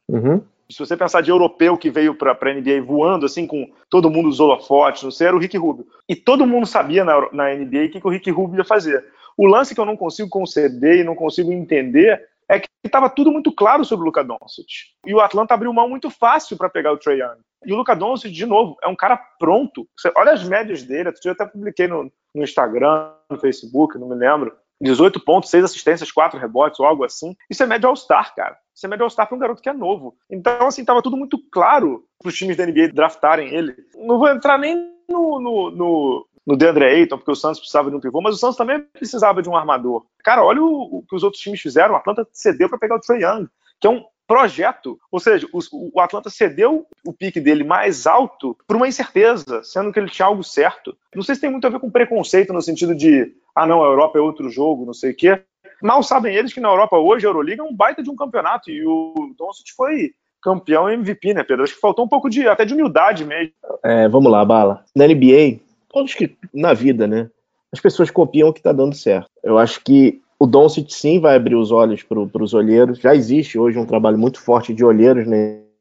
[0.08, 0.18] Uhum.
[0.18, 0.42] Uhum.
[0.70, 4.30] Se você pensar de europeu que veio para a NBA voando, assim, com todo mundo
[4.30, 5.86] os holofotes, não sei, era o Ricky Rubio.
[6.08, 9.06] E todo mundo sabia na, na NBA o que, que o Ricky Rubio ia fazer.
[9.38, 13.32] O lance que eu não consigo conceder e não consigo entender é que estava tudo
[13.32, 14.68] muito claro sobre o Luka Doncic.
[15.06, 17.40] E o Atlanta abriu mão muito fácil para pegar o Trae Young.
[17.66, 19.88] E o Luka Doncic, de novo, é um cara pronto.
[19.98, 24.16] Você olha as médias dele, eu até publiquei no, no Instagram, no Facebook, não me
[24.16, 24.56] lembro.
[24.82, 27.36] 18 pontos, 6 assistências, 4 rebotes ou algo assim.
[27.50, 28.58] Isso é médio All-Star, cara.
[28.76, 30.18] Isso é médio All-Star para um garoto que é novo.
[30.30, 33.76] Então, assim, tava tudo muito claro para os times da NBA draftarem ele.
[33.96, 34.76] Não vou entrar nem
[35.08, 38.38] no, no, no, no DeAndre Ayton, porque o Santos precisava de um pivô, mas o
[38.38, 40.06] Santos também precisava de um armador.
[40.24, 41.94] Cara, olha o, o que os outros times fizeram.
[41.94, 43.48] O Atlanta cedeu para pegar o Trae Young,
[43.80, 44.98] que é um projeto.
[45.12, 45.60] Ou seja, o,
[45.94, 50.26] o Atlanta cedeu o pique dele mais alto por uma incerteza, sendo que ele tinha
[50.26, 50.96] algo certo.
[51.14, 53.88] Não sei se tem muito a ver com preconceito no sentido de, ah, não, a
[53.88, 55.42] Europa é outro jogo, não sei o quê.
[55.84, 58.70] Mal sabem eles que na Europa hoje a Euroliga é um baita de um campeonato
[58.70, 61.64] e o Doncic foi campeão MVP, né, Pedro?
[61.64, 63.54] Acho que faltou um pouco de até de humildade mesmo.
[63.84, 64.86] É, vamos lá, bala.
[64.96, 65.60] Na NBA,
[65.96, 67.30] acho que na vida, né?
[67.72, 69.30] As pessoas copiam o que está dando certo.
[69.44, 73.00] Eu acho que o Doncic sim vai abrir os olhos para os olheiros.
[73.00, 75.38] Já existe hoje um trabalho muito forte de olheiros na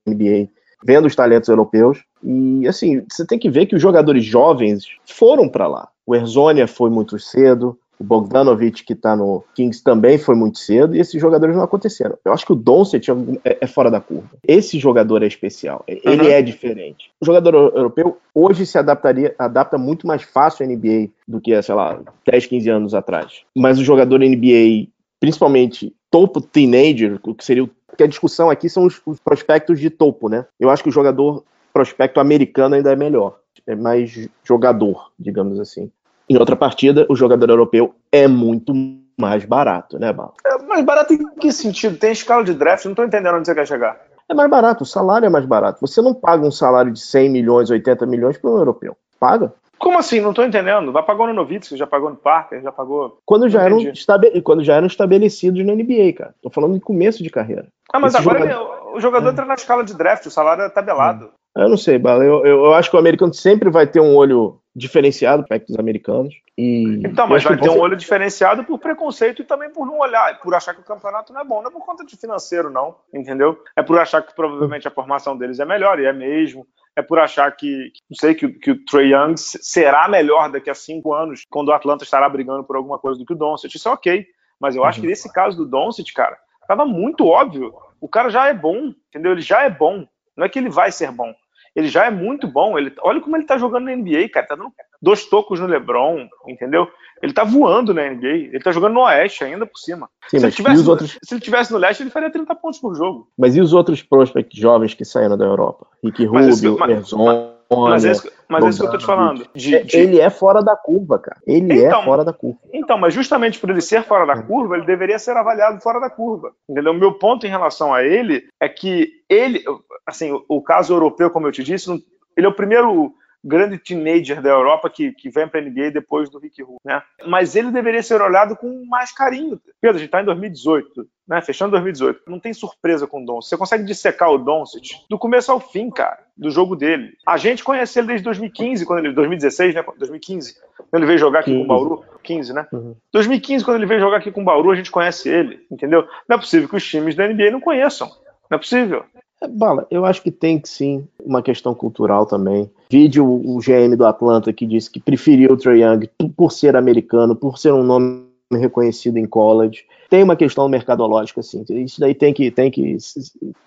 [0.06, 0.48] NBA,
[0.84, 2.02] vendo os talentos europeus.
[2.22, 5.88] E assim, você tem que ver que os jogadores jovens foram para lá.
[6.06, 10.96] O Erzonia foi muito cedo, o Bogdanovic, que está no Kings, também foi muito cedo,
[10.96, 12.16] e esses jogadores não aconteceram.
[12.24, 13.06] Eu acho que o Doncic
[13.44, 14.30] é, é fora da curva.
[14.42, 16.28] Esse jogador é especial, ele uhum.
[16.28, 17.10] é diferente.
[17.20, 21.74] O jogador europeu hoje se adaptaria, adapta muito mais fácil à NBA do que, sei
[21.74, 23.42] lá, 10, 15 anos atrás.
[23.54, 24.88] Mas o jogador NBA,
[25.20, 29.78] principalmente topo teenager, o que seria o que a discussão aqui são os, os prospectos
[29.78, 30.46] de topo, né?
[30.58, 35.90] Eu acho que o jogador prospecto americano ainda é melhor, é mais jogador, digamos assim.
[36.30, 38.72] Em outra partida, o jogador europeu é muito
[39.18, 40.32] mais barato, né, Bala?
[40.46, 41.98] É mais barato em que sentido?
[41.98, 44.00] Tem escala de draft, não estou entendendo onde você quer chegar.
[44.28, 45.80] É mais barato, o salário é mais barato.
[45.80, 48.96] Você não paga um salário de 100 milhões, 80 milhões para um europeu.
[49.18, 49.52] Paga.
[49.76, 50.20] Como assim?
[50.20, 50.92] Não estou entendendo.
[50.92, 53.18] Vai pagar no Novitsky, já pagou no Parker, já pagou.
[53.26, 54.40] Quando já, eram estabe...
[54.42, 56.34] Quando já eram estabelecidos na NBA, cara.
[56.40, 57.66] Tô falando de começo de carreira.
[57.92, 58.60] Ah, mas Esse agora jogador...
[58.60, 58.96] ele...
[58.96, 59.32] o jogador é.
[59.32, 61.30] entra na escala de draft, o salário é tabelado.
[61.56, 62.24] Eu não sei, Bala.
[62.24, 65.78] Eu, eu, eu, acho que o americano sempre vai ter um olho diferenciado para os
[65.78, 66.34] americanos.
[66.56, 70.40] E então, mas vai ter um olho diferenciado por preconceito e também por não olhar,
[70.40, 71.60] por achar que o campeonato não é bom.
[71.60, 73.58] Não é por conta de financeiro, não, entendeu?
[73.76, 76.66] É por achar que provavelmente a formação deles é melhor, e é mesmo.
[76.94, 80.74] é por achar que, não sei, que, que o Trey Young será melhor daqui a
[80.74, 83.74] cinco anos, quando o Atlanta estará brigando por alguma coisa do que o Doncic.
[83.74, 84.26] Isso é ok.
[84.60, 85.02] Mas eu acho uhum.
[85.02, 86.36] que nesse caso do Doncic, cara,
[86.68, 87.72] tava muito óbvio.
[88.00, 89.32] O cara já é bom, entendeu?
[89.32, 90.06] Ele já é bom.
[90.36, 91.34] Não é que ele vai ser bom.
[91.74, 92.78] Ele já é muito bom.
[92.78, 94.46] Ele, olha como ele tá jogando na NBA, cara.
[94.46, 96.88] Tá dando dois tocos no LeBron, entendeu?
[97.22, 98.26] Ele tá voando na NBA.
[98.26, 100.08] Ele tá jogando no Oeste ainda por cima.
[100.28, 101.18] Sim, se, ele tivesse, outros...
[101.22, 103.28] se ele tivesse no Leste, ele faria 30 pontos por jogo.
[103.38, 105.86] Mas e os outros prospects jovens que saíram da Europa?
[106.02, 107.59] Ricky Rubio, Erzon...
[107.72, 109.46] Mas é, isso, mas é isso que eu tô te falando.
[109.54, 109.96] De, é, de...
[109.96, 111.38] Ele é fora da curva, cara.
[111.46, 112.58] Ele é então, é fora da curva.
[112.72, 116.10] Então, mas justamente por ele ser fora da curva, ele deveria ser avaliado fora da
[116.10, 116.52] curva.
[116.68, 116.92] Entendeu?
[116.92, 119.62] O meu ponto em relação a ele é que ele,
[120.04, 121.90] assim, o, o caso europeu, como eu te disse,
[122.36, 126.28] ele é o primeiro grande teenager da Europa que, que vem para a NBA depois
[126.28, 127.02] do Rick Rubio, né?
[127.26, 129.60] Mas ele deveria ser olhado com mais carinho.
[129.80, 131.40] Pedro, a gente está em 2018, né?
[131.40, 132.22] Fechando 2018.
[132.26, 133.48] Não tem surpresa com o Doncic.
[133.48, 137.12] Você consegue dissecar o Doncic do começo ao fim, cara, do jogo dele.
[137.26, 139.84] A gente conhece ele desde 2015, quando ele 2016, né?
[139.98, 140.54] 2015,
[140.90, 141.58] quando ele veio jogar aqui 15.
[141.58, 142.66] com o Bauru, 15, né?
[142.72, 142.96] Uhum.
[143.12, 146.06] 2015, quando ele veio jogar aqui com o Bauru, a gente conhece ele, entendeu?
[146.28, 148.08] Não é possível que os times da NBA não conheçam.
[148.50, 149.04] Não é possível.
[149.40, 152.70] É, Bala, eu acho que tem que sim uma questão cultural também.
[152.90, 157.36] Vídeo o GM do Atlanta que disse que preferiu o Trae Young por ser americano,
[157.36, 159.84] por ser um nome reconhecido em college.
[160.08, 161.64] Tem uma questão mercadológica, sim.
[161.70, 162.96] Isso daí tem que tem que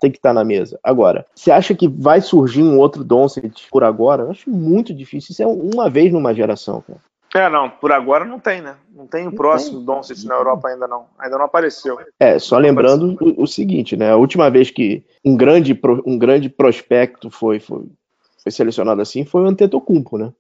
[0.02, 0.78] tem que estar tá na mesa.
[0.84, 4.24] Agora, você acha que vai surgir um outro Doncic por agora?
[4.24, 5.32] Eu acho muito difícil.
[5.32, 7.00] Isso é uma vez numa geração, cara.
[7.36, 8.76] É, não, por agora não tem, né?
[8.96, 11.06] Não tem o próximo Doncic na Europa ainda não.
[11.18, 11.98] Ainda não apareceu.
[12.20, 14.12] É, só lembrando o, o, seguinte, né?
[14.12, 17.86] A última vez que um grande, um grande prospecto foi, foi,
[18.44, 20.32] foi selecionado assim foi o Antetokounmpo, né?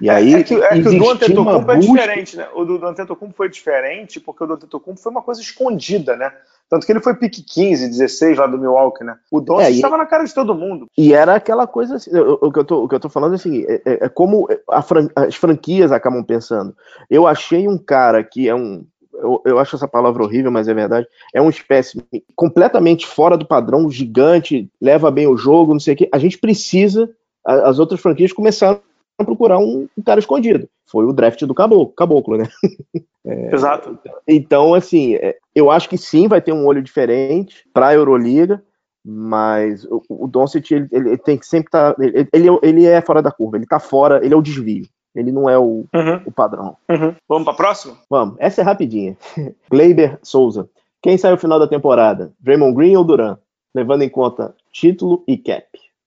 [0.00, 2.48] E é, aí, é, que, é que o do Antetokounmpo é diferente, né?
[2.54, 6.32] O do, do Antetokounmpo foi diferente porque o do Antetokounmpo foi uma coisa escondida, né?
[6.70, 9.16] Tanto que ele foi pique 15, 16 lá do Milwaukee, né?
[9.30, 10.86] O Doncic é, estava na cara de todo mundo.
[10.96, 13.32] E era aquela coisa assim, o, o, que, eu tô, o que eu tô falando
[13.32, 14.48] é assim, é, é, é como
[14.86, 16.74] fran, as franquias acabam pensando.
[17.10, 20.72] Eu achei um cara que é um, eu, eu, acho essa palavra horrível, mas é
[20.72, 21.06] verdade.
[21.34, 22.02] É um espécie
[22.34, 26.08] completamente fora do padrão, gigante, leva bem o jogo, não sei o quê.
[26.12, 27.10] A gente precisa,
[27.44, 28.80] as outras franquias começaram
[29.18, 30.68] a procurar um, cara escondido.
[30.86, 32.48] Foi o draft do caboclo, caboclo né?
[33.22, 33.98] É, Exato.
[34.26, 38.62] Então, assim, é, eu acho que sim, vai ter um olho diferente para a Euroliga,
[39.04, 41.92] mas o, o Doncic, ele, ele, tem que sempre estar.
[41.92, 44.86] Tá, ele, ele, ele, é fora da curva, ele está fora, ele é o desvio.
[45.14, 46.22] Ele não é o, uhum.
[46.24, 46.76] o padrão.
[46.88, 47.14] Uhum.
[47.28, 47.98] Vamos para próxima?
[48.08, 48.36] Vamos.
[48.38, 49.16] Essa é rapidinha.
[49.70, 50.68] Gleiber Souza.
[51.02, 52.32] Quem sai no final da temporada?
[52.40, 53.36] Draymond Green ou Duran?
[53.74, 55.66] Levando em conta título e cap.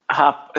[0.09, 0.49] Ah,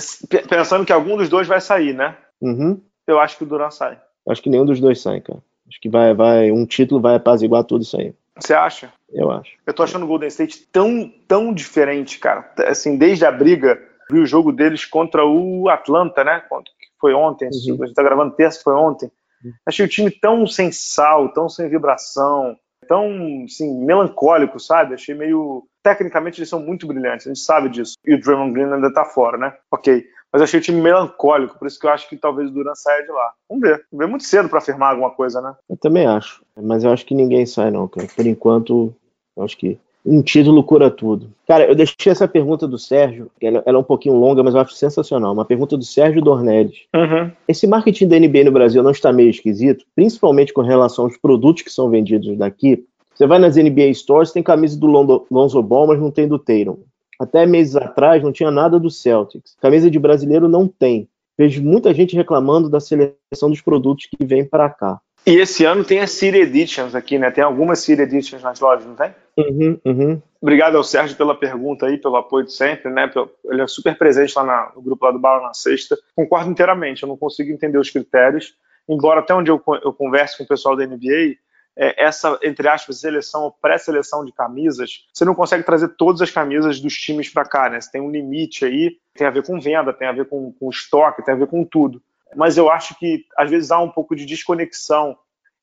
[0.49, 2.17] pensando que algum dos dois vai sair, né?
[2.41, 2.81] Uhum.
[3.07, 4.01] Eu acho que o Duran sai.
[4.29, 5.43] Acho que nenhum dos dois sai, cara.
[5.69, 8.15] Acho que vai, vai, um título vai apaziguar tudo isso aí.
[8.39, 8.93] Você acha?
[9.13, 9.53] Eu acho.
[9.67, 12.53] Eu tô achando o Golden State tão, tão diferente, cara.
[12.67, 13.81] Assim, desde a briga,
[14.11, 16.41] vi o jogo deles contra o Atlanta, né?
[16.41, 17.49] Que foi ontem.
[17.49, 17.83] Uhum.
[17.83, 19.11] A gente tá gravando terça, foi ontem.
[19.45, 19.53] Uhum.
[19.67, 24.95] Achei o time tão sem sal, tão sem vibração, tão, assim, melancólico, sabe?
[24.95, 25.67] Achei meio...
[25.83, 27.95] Tecnicamente eles são muito brilhantes, a gente sabe disso.
[28.07, 29.53] E o Draymond Green ainda tá fora, né?
[29.71, 32.53] Ok mas eu achei o time melancólico, por isso que eu acho que talvez o
[32.53, 33.33] Duran saia de lá.
[33.49, 33.87] Vamos ver.
[33.93, 35.55] Vamos ver muito cedo para afirmar alguma coisa, né?
[35.71, 36.45] Eu também acho.
[36.61, 38.09] Mas eu acho que ninguém sai, não, cara.
[38.17, 38.93] Por enquanto,
[39.37, 41.31] eu acho que um título cura tudo.
[41.47, 44.61] Cara, eu deixei essa pergunta do Sérgio, ela, ela é um pouquinho longa, mas eu
[44.61, 45.33] acho sensacional.
[45.33, 46.77] Uma pergunta do Sérgio Dornelles.
[46.95, 47.31] Uhum.
[47.49, 51.63] Esse marketing da NBA no Brasil não está meio esquisito, principalmente com relação aos produtos
[51.63, 52.85] que são vendidos daqui.
[53.15, 54.87] Você vai nas NBA Stores, tem camisa do
[55.31, 56.79] Lonzo Ball, mas não tem do Tatum.
[57.19, 59.57] Até meses atrás não tinha nada do Celtics.
[59.61, 61.09] Camisa de brasileiro não tem.
[61.39, 65.01] Vejo muita gente reclamando da seleção dos produtos que vem para cá.
[65.27, 67.31] E esse ano tem as City Editions aqui, né?
[67.31, 69.15] Tem algumas City Editions nas lojas, não tem?
[69.37, 70.23] Uhum, uhum.
[70.41, 73.11] Obrigado ao Sérgio pela pergunta aí, pelo apoio de sempre, né?
[73.47, 75.97] Ele é super presente lá no grupo lá do Bala na Sexta.
[76.15, 78.55] Concordo inteiramente, eu não consigo entender os critérios.
[78.87, 81.37] Embora até onde eu, eu converso com o pessoal da NBA,
[81.77, 86.31] é, essa, entre aspas, seleção ou pré-seleção de camisas, você não consegue trazer todas as
[86.31, 87.81] camisas dos times para cá, né?
[87.81, 90.71] Você tem um limite aí, tem a ver com venda, tem a ver com, com
[90.71, 92.01] estoque, tem a ver com tudo.
[92.35, 95.17] Mas eu acho que às vezes há um pouco de desconexão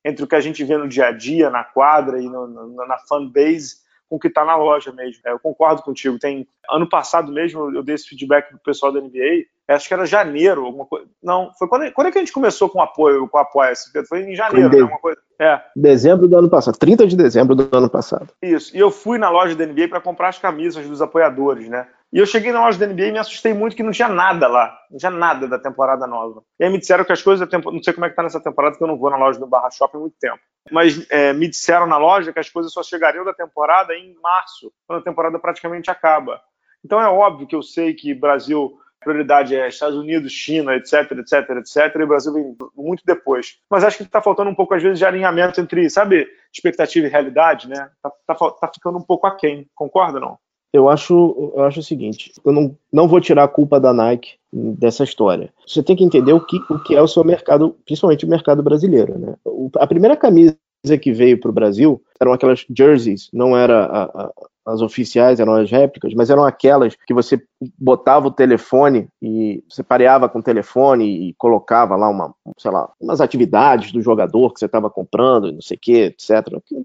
[0.04, 2.88] entre o que a gente vê no dia a dia, na quadra e no, no,
[2.88, 3.76] na fan base,
[4.10, 5.22] com o que está na loja mesmo.
[5.26, 6.18] É, eu concordo contigo.
[6.18, 9.46] Tem ano passado mesmo eu dei esse feedback pro pessoal da NBA
[9.76, 11.08] acho que era janeiro, alguma coisa.
[11.22, 13.74] Não, foi quando, quando é que a gente começou com apoio, com apoio
[14.08, 14.82] Foi em janeiro, foi em de...
[14.82, 15.20] alguma coisa.
[15.40, 15.62] É.
[15.76, 18.28] Dezembro do ano passado, 30 de dezembro do ano passado.
[18.42, 18.76] Isso.
[18.76, 21.88] E eu fui na loja da NBA para comprar as camisas dos apoiadores, né?
[22.14, 24.48] E eu cheguei na loja da NBA e me assustei muito que não tinha nada
[24.48, 24.78] lá.
[24.90, 26.44] Não tinha nada da temporada nova.
[26.60, 27.58] E aí me disseram que as coisas da.
[27.58, 29.48] Não sei como é que tá nessa temporada, porque eu não vou na loja do
[29.48, 30.40] Barra Shopping há muito tempo.
[30.70, 34.74] Mas é, me disseram na loja que as coisas só chegariam da temporada em março,
[34.86, 36.42] quando a temporada praticamente acaba.
[36.84, 41.50] Então é óbvio que eu sei que Brasil prioridade é Estados Unidos, China, etc, etc,
[41.58, 43.58] etc, e o Brasil vem muito depois.
[43.70, 47.10] Mas acho que está faltando um pouco, às vezes, de alinhamento entre, sabe, expectativa e
[47.10, 47.90] realidade, né?
[48.02, 50.40] Tá, tá, tá ficando um pouco aquém, concorda ou não?
[50.74, 54.36] Eu acho, eu acho o seguinte, eu não, não vou tirar a culpa da Nike
[54.54, 55.54] dessa história.
[55.68, 58.64] Você tem que entender o que, o que é o seu mercado, principalmente o mercado
[58.64, 59.36] brasileiro, né?
[59.76, 60.56] A primeira camisa
[61.02, 64.32] que veio para o Brasil eram aquelas jerseys, não era a, a,
[64.66, 67.42] as oficiais, eram as réplicas, mas eram aquelas que você
[67.80, 72.90] botava o telefone e você pareava com o telefone e colocava lá uma, sei lá,
[73.00, 76.32] umas atividades do jogador que você estava comprando, não sei o que, etc.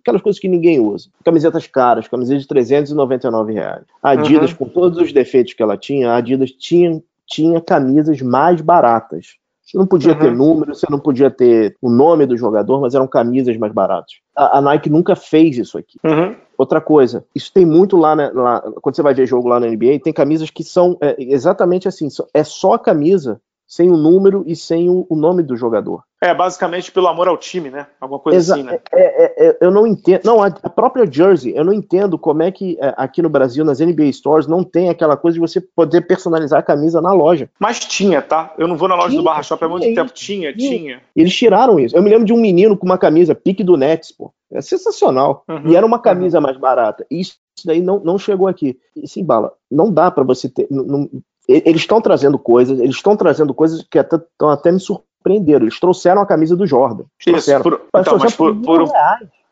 [0.01, 1.11] Aquelas coisas que ninguém usa.
[1.25, 3.85] Camisetas caras, camisetas de 399 reais.
[4.03, 4.57] A Adidas, uhum.
[4.57, 9.37] com todos os defeitos que ela tinha, a Adidas tinha, tinha camisas mais baratas.
[9.67, 10.19] Você não podia uhum.
[10.19, 14.13] ter número, você não podia ter o nome do jogador, mas eram camisas mais baratas.
[14.37, 15.99] A, a Nike nunca fez isso aqui.
[16.05, 16.37] Uhum.
[16.57, 19.67] Outra coisa, isso tem muito lá, né, lá, quando você vai ver jogo lá na
[19.67, 24.45] NBA, tem camisas que são é, exatamente assim, é só a camisa sem o número
[24.47, 26.03] e sem o, o, nome do jogador.
[26.23, 27.87] É, basicamente pelo amor ao time, né?
[28.01, 28.79] Alguma coisa Exa assim, né?
[28.91, 30.23] É, é, é, eu não entendo.
[30.25, 33.81] Não, a, própria Jersey, eu não entendo como é que é, aqui no Brasil, nas
[33.81, 37.51] NBA Stores, não tem aquela coisa de você poder personalizar a camisa na loja.
[37.61, 38.55] Mas tinha, tá?
[38.57, 40.11] Eu não vou na loja tinha, do Barra Shop há muito tempo.
[40.13, 41.03] Tinha, tinha, tinha.
[41.15, 41.95] Eles tiraram isso.
[41.95, 44.33] Eu me lembro de um menino com uma camisa pique do Nets, pô.
[44.51, 45.45] É sensacional.
[45.49, 46.45] Uhum, e era uma camisa uhum.
[46.45, 47.05] mais barata.
[47.11, 48.79] Isso daí não, não chegou aqui.
[48.95, 50.67] E sim, Bala, não dá para você ter.
[50.71, 51.11] Não,
[51.49, 54.81] eles estão trazendo coisas, eles estão trazendo coisas que até, até me
[55.27, 55.65] surpreenderam.
[55.65, 57.05] Eles trouxeram a camisa do Jordan.
[57.27, 58.89] Isso, por, então, mas por, por,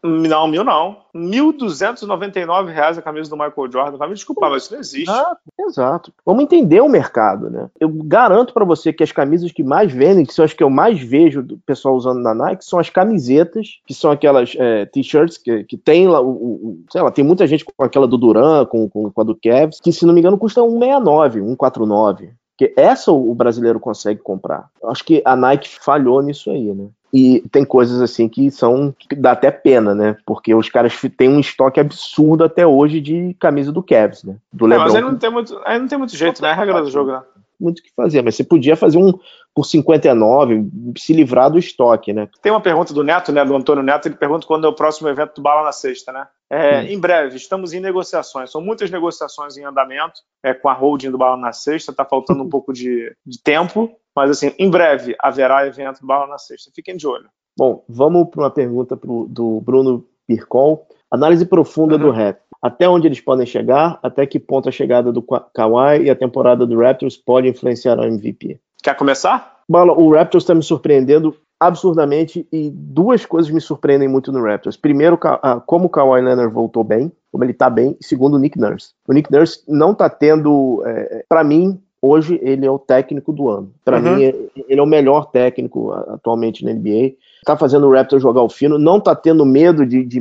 [0.06, 0.98] não, mil não.
[1.14, 3.96] R$ reais a camisa do Michael Jordan.
[3.96, 5.10] Vai me desculpar, mas isso não existe.
[5.10, 6.12] Exato, exato.
[6.26, 7.70] Vamos entender o mercado, né?
[7.80, 10.68] Eu garanto para você que as camisas que mais vendem, que são as que eu
[10.68, 15.38] mais vejo do pessoal usando na Nike, são as camisetas, que são aquelas é, t-shirts
[15.38, 18.66] que, que tem lá, o, o, sei lá, tem muita gente com aquela do Duran,
[18.66, 22.30] com, com, com a do Cavs, que se não me engano custa 169, 149.
[22.56, 24.68] Porque essa o brasileiro consegue comprar.
[24.80, 26.86] Eu acho que a Nike falhou nisso aí, né?
[27.12, 28.94] E tem coisas assim que são.
[28.98, 30.16] que dá até pena, né?
[30.26, 34.36] Porque os caras têm um estoque absurdo até hoje de camisa do Cavs, né?
[34.52, 34.84] Do LeBron.
[34.84, 36.48] Mas aí não tem muito, aí não tem muito jeito, né?
[36.48, 37.22] É a regra do jogo, né?
[37.60, 39.12] Muito o que fazer, mas você podia fazer um
[39.54, 42.28] por 59, se livrar do estoque, né?
[42.42, 43.44] Tem uma pergunta do Neto, né?
[43.44, 46.26] Do Antônio Neto, ele pergunta quando é o próximo evento do Bala na Sexta, né?
[46.54, 48.52] É, em breve, estamos em negociações.
[48.52, 52.44] São muitas negociações em andamento é, com a holding do Bala na Sexta, está faltando
[52.44, 56.70] um pouco de, de tempo, mas, assim, em breve haverá evento Bala na Sexta.
[56.72, 57.28] Fiquem de olho.
[57.58, 60.86] Bom, vamos para uma pergunta pro, do Bruno Pircol.
[61.10, 62.02] Análise profunda uhum.
[62.02, 62.38] do rap.
[62.62, 63.98] Até onde eles podem chegar?
[64.00, 68.04] Até que ponto a chegada do Kawhi e a temporada do Raptors pode influenciar o
[68.04, 68.60] MVP?
[68.82, 69.60] Quer começar?
[69.68, 74.76] Bala, o Raptors está me surpreendendo absurdamente e duas coisas me surpreendem muito no Raptors.
[74.76, 75.18] Primeiro,
[75.66, 77.96] como o Kawhi Leonard voltou bem, como ele está bem.
[78.00, 78.92] E segundo, o Nick Nurse.
[79.08, 83.48] O Nick Nurse não está tendo, é, para mim, hoje ele é o técnico do
[83.48, 83.72] ano.
[83.84, 84.16] Para uhum.
[84.16, 87.14] mim, ele é o melhor técnico atualmente na NBA.
[87.44, 90.20] Tá fazendo o Raptor jogar o fino, não tá tendo medo de, de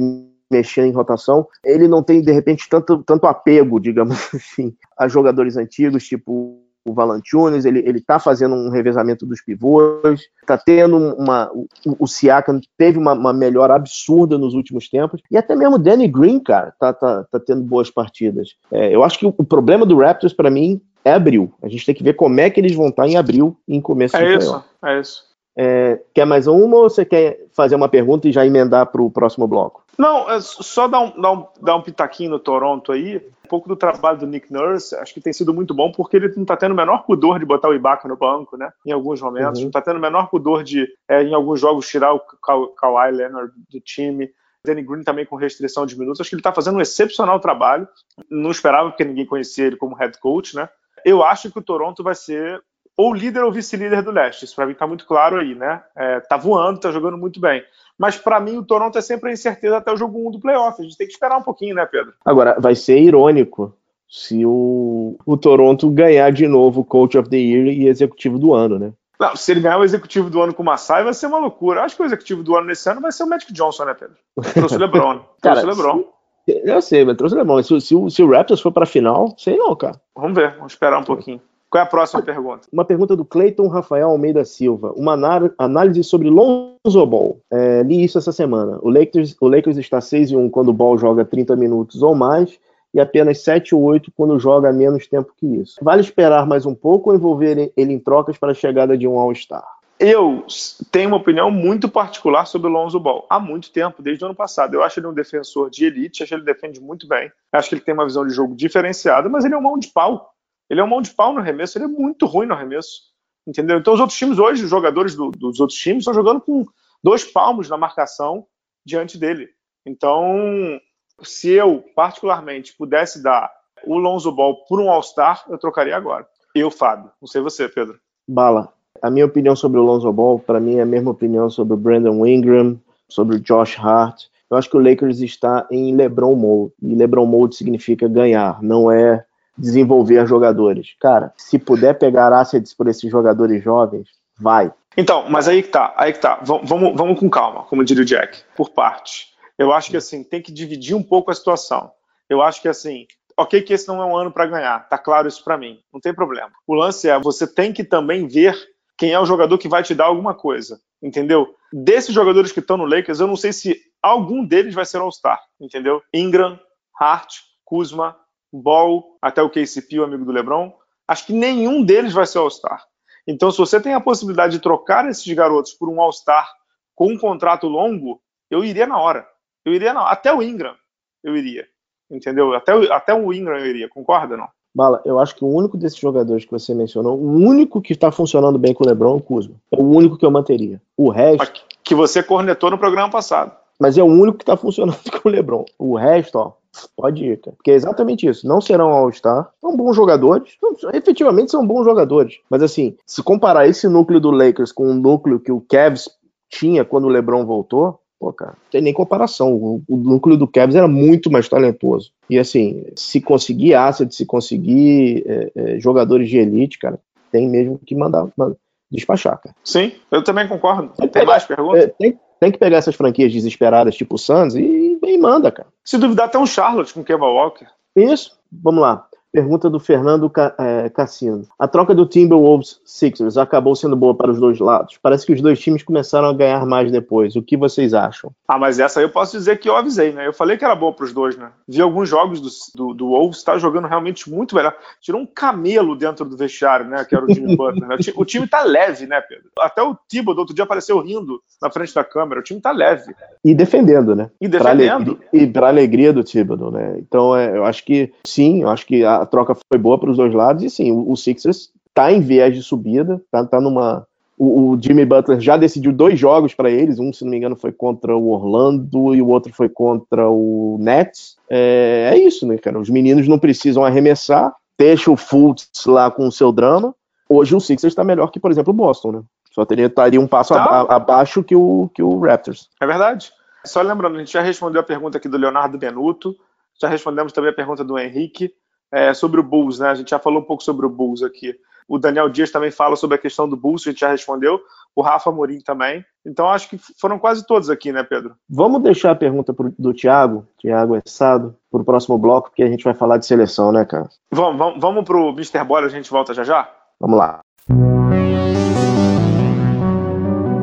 [0.49, 1.47] mexer em rotação.
[1.63, 6.93] Ele não tem, de repente, tanto, tanto apego, digamos assim, a jogadores antigos, tipo o
[6.93, 11.49] Valanciunas, ele, ele tá fazendo um revezamento dos pivôs, tá tendo uma.
[11.53, 11.67] O,
[11.99, 16.07] o Siakam teve uma, uma melhora absurda nos últimos tempos, e até mesmo o Danny
[16.07, 18.49] Green, cara, tá, tá, tá tendo boas partidas.
[18.71, 21.53] É, eu acho que o, o problema do Raptors, para mim, é abril.
[21.61, 24.15] A gente tem que ver como é que eles vão estar em abril em começo
[24.15, 25.32] é de isso, É isso.
[25.55, 29.11] É, quer mais uma ou você quer fazer uma pergunta e já emendar para o
[29.11, 29.83] próximo bloco?
[29.97, 33.17] Não, é só dar um, dar, um, dar um pitaquinho no Toronto aí.
[33.45, 36.33] Um pouco do trabalho do Nick Nurse, acho que tem sido muito bom, porque ele
[36.35, 38.71] não está tendo o menor pudor de botar o Ibaka no banco, né?
[38.83, 39.59] Em alguns momentos.
[39.59, 39.65] Uhum.
[39.65, 43.53] Não está tendo o menor pudor de, é, em alguns jogos, tirar o Kawhi Leonard
[43.71, 44.31] do time.
[44.65, 46.21] Danny Green também com restrição de minutos.
[46.21, 47.87] Acho que ele está fazendo um excepcional trabalho.
[48.31, 50.69] Não esperava, porque ninguém conhecia ele como head coach, né?
[51.05, 52.61] eu acho que o Toronto vai ser
[52.97, 54.45] ou líder ou vice-líder do leste.
[54.45, 55.81] Isso para mim está muito claro aí, né?
[55.95, 57.63] É, tá voando, tá jogando muito bem.
[57.97, 60.79] Mas para mim o Toronto é sempre a incerteza até o jogo 1 do playoff.
[60.79, 62.13] A gente tem que esperar um pouquinho, né, Pedro?
[62.23, 63.75] Agora, vai ser irônico
[64.07, 68.53] se o, o Toronto ganhar de novo o Coach of the Year e executivo do
[68.53, 68.93] ano, né?
[69.19, 71.81] Não, se ele ganhar o executivo do ano com o Massai, vai ser uma loucura.
[71.81, 74.17] Acho que o executivo do ano nesse ano vai ser o Magic Johnson, né, Pedro?
[74.53, 75.19] Trouxe o LeBron.
[75.41, 76.03] Trouxe o LeBron.
[76.45, 77.63] Eu sei, mas trouxe LeBron.
[77.63, 79.99] Se, se, se o Raptors for para a final, sei não, cara.
[80.15, 81.41] Vamos ver, vamos esperar um pouquinho.
[81.73, 82.67] Qual é a próxima pergunta?
[82.71, 84.93] Uma pergunta do Cleiton Rafael Almeida Silva.
[84.95, 85.13] Uma
[85.57, 87.39] análise sobre Lonzo Ball.
[87.51, 88.77] É, li isso essa semana.
[88.83, 92.13] O Lakers, o Lakers está 6 e 1 quando o Ball joga 30 minutos ou
[92.13, 92.59] mais
[92.93, 95.77] e apenas 7 ou 8 quando joga menos tempo que isso.
[95.81, 99.17] Vale esperar mais um pouco ou envolver ele em trocas para a chegada de um
[99.17, 99.65] All-Star?
[99.99, 100.45] Eu
[100.91, 103.25] tenho uma opinião muito particular sobre o Lonzo Ball.
[103.27, 104.75] Há muito tempo, desde o ano passado.
[104.75, 107.31] Eu acho ele um defensor de elite, acho que ele defende muito bem.
[107.51, 109.87] Acho que ele tem uma visão de jogo diferenciada, mas ele é um mão de
[109.87, 110.32] pau
[110.73, 113.13] Ele é um mão de pau no arremesso, ele é muito ruim no arremesso.
[113.45, 113.77] Entendeu?
[113.77, 116.65] Então os outros times hoje, os jogadores do, dos outros times, estão jogando com
[117.03, 118.47] dois palmos na marcação
[118.83, 119.49] diante dele.
[119.85, 120.79] Então,
[121.21, 123.51] se eu, particularmente, pudesse dar
[123.85, 126.27] o Lonzo Ball por um All-Star, eu trocaria agora.
[126.55, 127.11] Eu, Fábio.
[127.21, 127.99] Não sei você, Pedro.
[128.27, 128.73] Bala.
[129.01, 131.77] A minha opinião sobre o Lonzo Ball, para mim, é a mesma opinião sobre o
[131.77, 134.23] Brandon Ingram, sobre o Josh Hart.
[134.49, 136.73] Eu acho que o Lakers está em LeBron Mode.
[136.81, 139.25] E LeBron Mode significa ganhar, não é
[139.57, 140.95] desenvolver jogadores.
[140.99, 144.71] Cara, se puder pegar assets por esses jogadores jovens, vai.
[144.97, 146.39] Então, mas aí que tá, aí que tá.
[146.43, 149.33] Vamos, vamos com calma, como diria o Jack, por parte.
[149.57, 151.91] Eu acho que assim, tem que dividir um pouco a situação.
[152.29, 153.05] Eu acho que assim,
[153.37, 155.99] ok que esse não é um ano para ganhar, tá claro isso para mim, não
[155.99, 156.51] tem problema.
[156.67, 158.55] O lance é, você tem que também ver
[158.97, 161.55] quem é o jogador que vai te dar alguma coisa, entendeu?
[161.71, 165.39] Desses jogadores que estão no Lakers, eu não sei se algum deles vai ser All-Star,
[165.59, 166.01] entendeu?
[166.13, 166.59] Ingram,
[166.99, 168.15] Hart, Kuzma,
[168.57, 170.73] Ball, até o KCP, o amigo do LeBron,
[171.07, 172.83] acho que nenhum deles vai ser All-Star.
[173.27, 176.47] Então, se você tem a possibilidade de trocar esses garotos por um All-Star
[176.95, 179.27] com um contrato longo, eu iria na hora.
[179.65, 180.75] Eu iria na Até o Ingram,
[181.23, 181.65] eu iria.
[182.11, 182.53] Entendeu?
[182.53, 183.89] Até, o, até o Ingram eu iria.
[183.89, 184.47] Concorda não?
[184.75, 188.11] Bala, eu acho que o único desses jogadores que você mencionou, o único que está
[188.11, 189.55] funcionando bem com o LeBron é o Kuzma.
[189.71, 190.81] É o único que eu manteria.
[190.97, 191.63] O resto.
[191.83, 193.55] Que você cornetou no programa passado.
[193.79, 195.65] Mas é o único que está funcionando com o LeBron.
[195.77, 196.53] O resto, ó,
[196.95, 197.55] Pode ir, cara.
[197.55, 198.47] Porque é exatamente isso.
[198.47, 199.51] Não serão All-Star.
[199.61, 200.57] São bons jogadores.
[200.93, 202.39] efetivamente são bons jogadores.
[202.49, 206.09] Mas assim, se comparar esse núcleo do Lakers com o núcleo que o Cavs
[206.49, 209.53] tinha quando o LeBron voltou, pô, cara, não tem nem comparação.
[209.53, 212.11] O, o, núcleo do Cavs era muito mais talentoso.
[212.29, 216.99] E assim, se conseguir asset, se conseguir é, é, jogadores de elite, cara,
[217.31, 218.55] tem mesmo que mandar, mandar
[218.91, 219.55] despachar, cara.
[219.63, 220.89] Sim, eu também concordo.
[220.95, 221.83] Tem, tem mais perguntas?
[221.83, 225.67] É, tem, tem que pegar essas franquias desesperadas, tipo o Suns, e, e manda, cara.
[225.83, 227.67] Se duvidar, até um Charlotte com Kemba Walker.
[227.95, 229.07] Isso, vamos lá.
[229.33, 231.47] Pergunta do Fernando é, Cassino.
[231.57, 234.99] A troca do Timberwolves Sixers acabou sendo boa para os dois lados.
[235.01, 237.35] Parece que os dois times começaram a ganhar mais depois.
[237.35, 238.31] O que vocês acham?
[238.47, 240.27] Ah, mas essa aí eu posso dizer que eu avisei, né?
[240.27, 241.49] Eu falei que era boa para os dois, né?
[241.67, 244.75] Vi alguns jogos do, do, do Wolves, está jogando realmente muito melhor.
[245.01, 247.03] Tirou um camelo dentro do vestiário, né?
[247.03, 247.89] Que era o Jimmy Butler.
[247.89, 247.97] Né?
[248.15, 249.49] O time tá leve, né, Pedro?
[249.59, 252.39] Até o Thibodeau outro dia apareceu rindo na frente da câmera.
[252.39, 253.15] O time tá leve.
[253.43, 254.29] E defendendo, né?
[254.39, 255.15] E defendendo.
[255.15, 256.97] Pra e para alegria do Thibodeau, né?
[256.99, 260.11] Então, é, eu acho que sim, eu acho que a a troca foi boa para
[260.11, 263.61] os dois lados, e sim, o, o Sixers está em viés de subida, tá, tá
[263.61, 264.05] numa.
[264.37, 267.55] O, o, Jimmy Butler já decidiu dois jogos para eles, um, se não me engano,
[267.55, 271.37] foi contra o Orlando e o outro foi contra o Nets.
[271.49, 272.79] É, é isso, né, cara?
[272.79, 276.95] Os meninos não precisam arremessar, deixa o Fultz lá com o seu drama.
[277.29, 279.21] Hoje o Sixers está melhor que, por exemplo, o Boston, né?
[279.51, 280.63] Só teria, estaria um passo tá.
[280.63, 282.69] a, abaixo que o, que o Raptors.
[282.81, 283.31] É verdade.
[283.63, 286.35] Só lembrando, a gente já respondeu a pergunta aqui do Leonardo Benuto,
[286.81, 288.51] já respondemos também a pergunta do Henrique
[288.93, 289.89] é, sobre o Bulls, né?
[289.89, 291.55] A gente já falou um pouco sobre o Bulls aqui.
[291.87, 294.59] O Daniel Dias também fala sobre a questão do Bulls, a gente já respondeu.
[294.95, 296.05] O Rafa Morim também.
[296.23, 298.35] Então acho que foram quase todos aqui, né, Pedro?
[298.47, 302.67] Vamos deixar a pergunta pro, do Thiago, Thiago Essado, para o próximo bloco, porque a
[302.67, 304.07] gente vai falar de seleção, né, cara?
[304.31, 305.63] Vamos, vamos, vamos pro Mr.
[305.65, 306.69] Boy, a gente volta já já?
[306.99, 307.39] Vamos lá.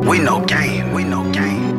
[0.08, 1.74] We know game, we know game.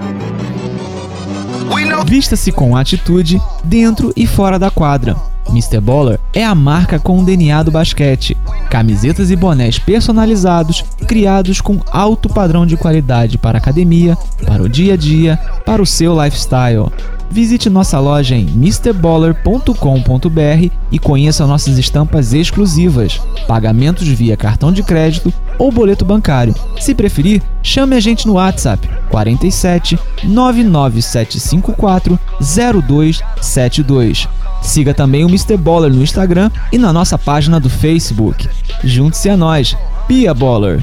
[1.74, 2.04] We know...
[2.04, 5.80] Vista-se com atitude dentro e fora da quadra Mr.
[5.80, 8.36] Baller é a marca com o DNA do basquete.
[8.70, 14.70] Camisetas e bonés personalizados, criados com alto padrão de qualidade para a academia, para o
[14.70, 16.90] dia a dia, para o seu lifestyle.
[17.30, 25.34] Visite nossa loja em mrballer.com.br e conheça nossas estampas exclusivas, pagamentos via cartão de crédito
[25.58, 26.54] ou boleto bancário.
[26.80, 34.28] Se preferir, chame a gente no WhatsApp 47 99754 0272.
[34.62, 35.58] Siga também o Mr.
[35.58, 38.48] Baller no Instagram e na nossa página do Facebook.
[38.84, 39.76] Junte-se a nós,
[40.08, 40.80] Pia Baller.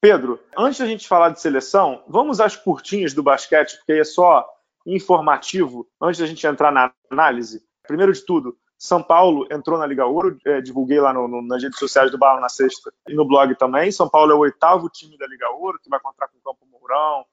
[0.00, 4.44] Pedro, antes da gente falar de seleção, vamos às curtinhas do basquete, porque é só
[4.84, 7.62] informativo, antes da gente entrar na análise.
[7.86, 11.62] Primeiro de tudo, São Paulo entrou na Liga Ouro, é, divulguei lá no, no, nas
[11.62, 13.92] redes sociais do Bala na Sexta e no blog também.
[13.92, 16.66] São Paulo é o oitavo time da Liga Ouro, que vai contar com o Campo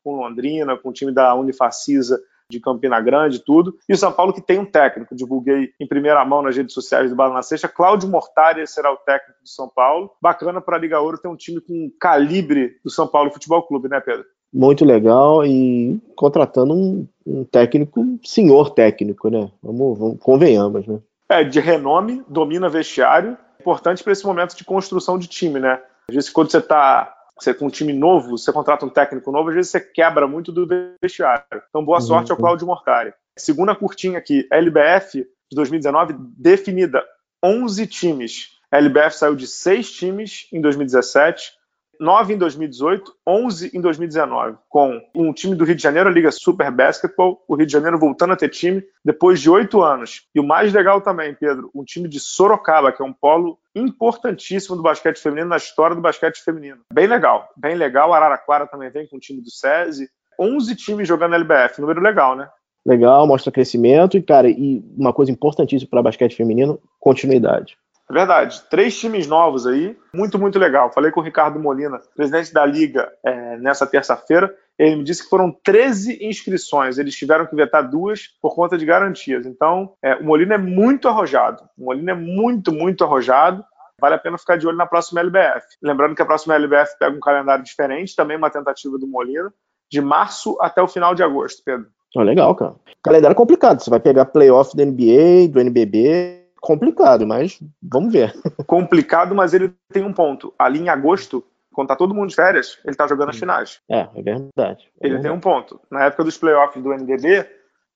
[0.04, 3.78] Com Londrina, com o time da Unifacisa de Campina Grande, tudo.
[3.88, 7.10] E o São Paulo que tem um técnico, divulguei em primeira mão nas redes sociais
[7.10, 10.12] do Bala na Sexta, Cláudio Mortari será o técnico do São Paulo.
[10.22, 13.88] Bacana para a Liga Ouro ter um time com calibre do São Paulo Futebol Clube,
[13.88, 14.26] né, Pedro?
[14.52, 19.52] Muito legal e contratando um, um técnico, senhor técnico, né?
[19.62, 21.00] Vamos, vamos convenhamos, né?
[21.30, 25.80] É, de renome, domina vestiário, importante para esse momento de construção de time, né?
[26.10, 29.50] Às vezes, quando você está você com um time novo, você contrata um técnico novo,
[29.50, 30.68] às vezes você quebra muito do
[31.02, 31.46] vestiário.
[31.70, 32.42] Então, boa sorte ao uhum.
[32.42, 33.14] Cláudio Mortari.
[33.38, 35.20] Segunda curtinha aqui, LBF
[35.50, 37.04] de 2019 definida
[37.44, 38.60] 11 times.
[38.72, 41.52] A LBF saiu de 6 times em 2017,
[42.00, 46.32] 9 em 2018, 11 em 2019, com um time do Rio de Janeiro, a Liga
[46.32, 50.28] Super Basketball, o Rio de Janeiro voltando a ter time depois de oito anos.
[50.34, 54.78] E o mais legal também, Pedro, um time de Sorocaba, que é um polo importantíssimo
[54.78, 56.80] do basquete feminino na história do basquete feminino.
[56.94, 58.14] Bem legal, bem legal.
[58.14, 60.10] Araraquara também vem com o time do SESI.
[60.40, 62.48] 11 times jogando LBF, número legal, né?
[62.86, 67.78] Legal, mostra crescimento e, cara, e uma coisa importantíssima para basquete feminino, continuidade.
[68.10, 68.64] É verdade.
[68.70, 70.92] Três times novos aí, muito, muito legal.
[70.92, 74.54] Falei com o Ricardo Molina, presidente da Liga, é, nessa terça-feira.
[74.80, 76.98] Ele me disse que foram 13 inscrições.
[76.98, 79.46] Eles tiveram que vetar duas por conta de garantias.
[79.46, 81.64] Então, é, o Molina é muito arrojado.
[81.78, 83.64] O Molina é muito, muito arrojado.
[84.02, 85.68] Vale a pena ficar de olho na próxima LBF.
[85.84, 89.54] Lembrando que a próxima LBF pega um calendário diferente, também uma tentativa do Molina,
[89.92, 91.88] de março até o final de agosto, Pedro.
[92.16, 92.74] Oh, legal, cara.
[93.04, 93.82] Calendário complicado.
[93.82, 98.34] Você vai pegar playoff da NBA, do NBB, complicado, mas vamos ver.
[98.68, 100.54] Complicado, mas ele tem um ponto.
[100.58, 101.44] Ali em agosto,
[101.74, 103.82] quando tá todo mundo de férias, ele tá jogando as finais.
[103.90, 104.90] É, é verdade.
[105.02, 105.24] É ele verdade.
[105.24, 105.80] tem um ponto.
[105.90, 107.48] Na época dos playoffs do NBB,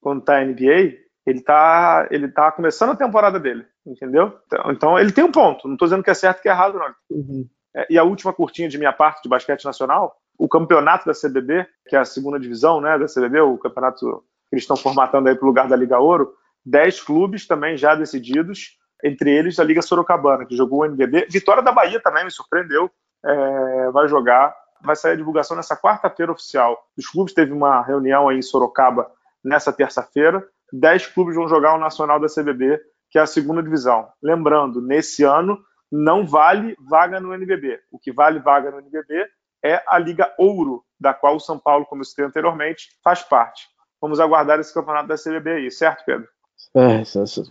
[0.02, 4.38] quando tá a NBA, ele tá, ele tá começando a temporada dele, entendeu?
[4.46, 5.68] Então, então ele tem um ponto.
[5.68, 6.94] Não tô dizendo que é certo que é errado, não.
[7.10, 7.48] Uhum.
[7.76, 11.66] É, e a última curtinha de minha parte de basquete nacional, o campeonato da CBB,
[11.88, 15.36] que é a segunda divisão né, da CBB, o campeonato que eles estão formatando aí
[15.36, 16.34] para o lugar da Liga Ouro,
[16.66, 21.28] 10 clubes também já decididos, entre eles a Liga Sorocabana, que jogou o NBB.
[21.30, 22.90] Vitória da Bahia também me surpreendeu,
[23.26, 24.56] é, vai jogar.
[24.82, 26.78] Vai sair a divulgação nessa quarta-feira oficial.
[26.98, 29.10] Os clubes teve uma reunião aí em Sorocaba
[29.44, 30.46] nessa terça-feira.
[30.74, 34.10] 10 clubes vão jogar o Nacional da CBB, que é a segunda divisão.
[34.22, 37.80] Lembrando, nesse ano não vale vaga no NBB.
[37.92, 39.28] O que vale vaga no NBB
[39.64, 43.68] é a Liga Ouro, da qual o São Paulo, como eu citei anteriormente, faz parte.
[44.02, 46.28] Vamos aguardar esse campeonato da CBB aí, certo, Pedro?
[46.76, 47.02] É,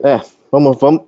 [0.09, 1.03] é, vamos, vamos,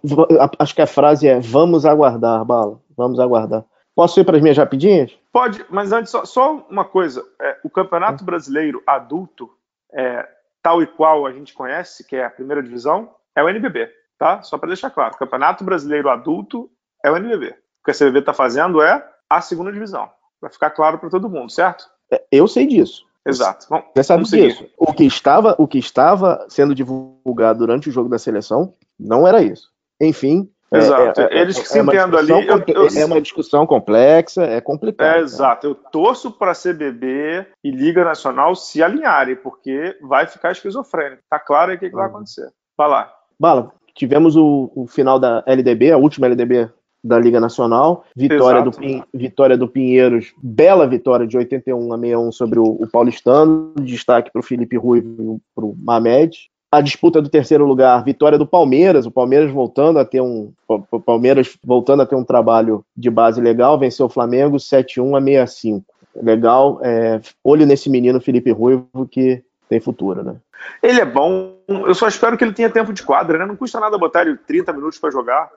[0.58, 3.64] acho que a frase é vamos aguardar, Bala, vamos aguardar.
[3.94, 5.16] Posso ir para as minhas rapidinhas?
[5.32, 9.50] Pode, mas antes, só, só uma coisa: é, o Campeonato Brasileiro Adulto,
[9.92, 10.28] é,
[10.62, 13.88] tal e qual a gente conhece, que é a primeira divisão, é o NBB,
[14.18, 14.42] tá?
[14.42, 16.70] Só para deixar claro: o Campeonato Brasileiro Adulto
[17.04, 17.50] é o NBB.
[17.50, 20.10] O que a CBB está fazendo é a segunda divisão.
[20.40, 21.88] Vai ficar claro para todo mundo, certo?
[22.10, 23.04] É, eu sei disso.
[23.26, 23.66] Exato.
[23.70, 24.66] Vamos, Você sabe disso.
[24.76, 29.42] O que, estava, o que estava sendo divulgado durante o jogo da seleção não era
[29.42, 29.70] isso.
[30.00, 30.50] Enfim.
[30.72, 31.20] É, exato.
[31.20, 32.30] É, é, Eles que se é entendam ali.
[32.30, 35.16] Eu, eu, é uma discussão complexa, é complicado.
[35.16, 35.66] É, exato.
[35.66, 41.22] Eu torço para a CBB e Liga Nacional se alinharem, porque vai ficar esquizofrênico.
[41.30, 42.16] Tá claro aí o que, que vai uhum.
[42.16, 42.50] acontecer.
[42.76, 43.12] Vai lá.
[43.38, 46.70] Bala, tivemos o, o final da LDB, a última LDB
[47.04, 48.04] da Liga Nacional.
[48.16, 48.70] Vitória do,
[49.12, 53.74] vitória do Pinheiros, bela vitória de 81 a 61 sobre o, o Paulistano.
[53.80, 56.50] Destaque para o Felipe Rui e para o Mamed.
[56.72, 60.98] A disputa do terceiro lugar, vitória do Palmeiras, o Palmeiras voltando a ter um o
[60.98, 65.84] Palmeiras voltando a ter um trabalho de base legal, venceu o Flamengo 7-1 a 65.
[66.20, 70.34] Legal, é, olho nesse menino Felipe Ruivo que tem futuro, né?
[70.82, 73.46] Ele é bom, eu só espero que ele tenha tempo de quadra, né?
[73.46, 75.50] Não custa nada botar ele 30 minutos para jogar.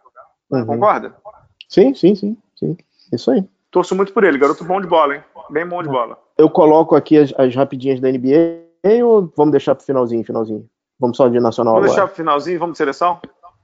[0.49, 0.65] Uhum.
[0.65, 1.15] Concorda?
[1.69, 2.77] Sim, sim, sim, sim.
[3.11, 3.43] Isso aí.
[3.71, 5.23] Torço muito por ele, garoto bom de bola, hein?
[5.49, 6.17] Bem bom de bola.
[6.37, 10.67] Eu coloco aqui as, as rapidinhas da NBA ou vamos deixar pro finalzinho, finalzinho?
[10.99, 12.01] Vamos só de nacional Vamos agora.
[12.01, 13.19] deixar pro finalzinho, vamos de seleção?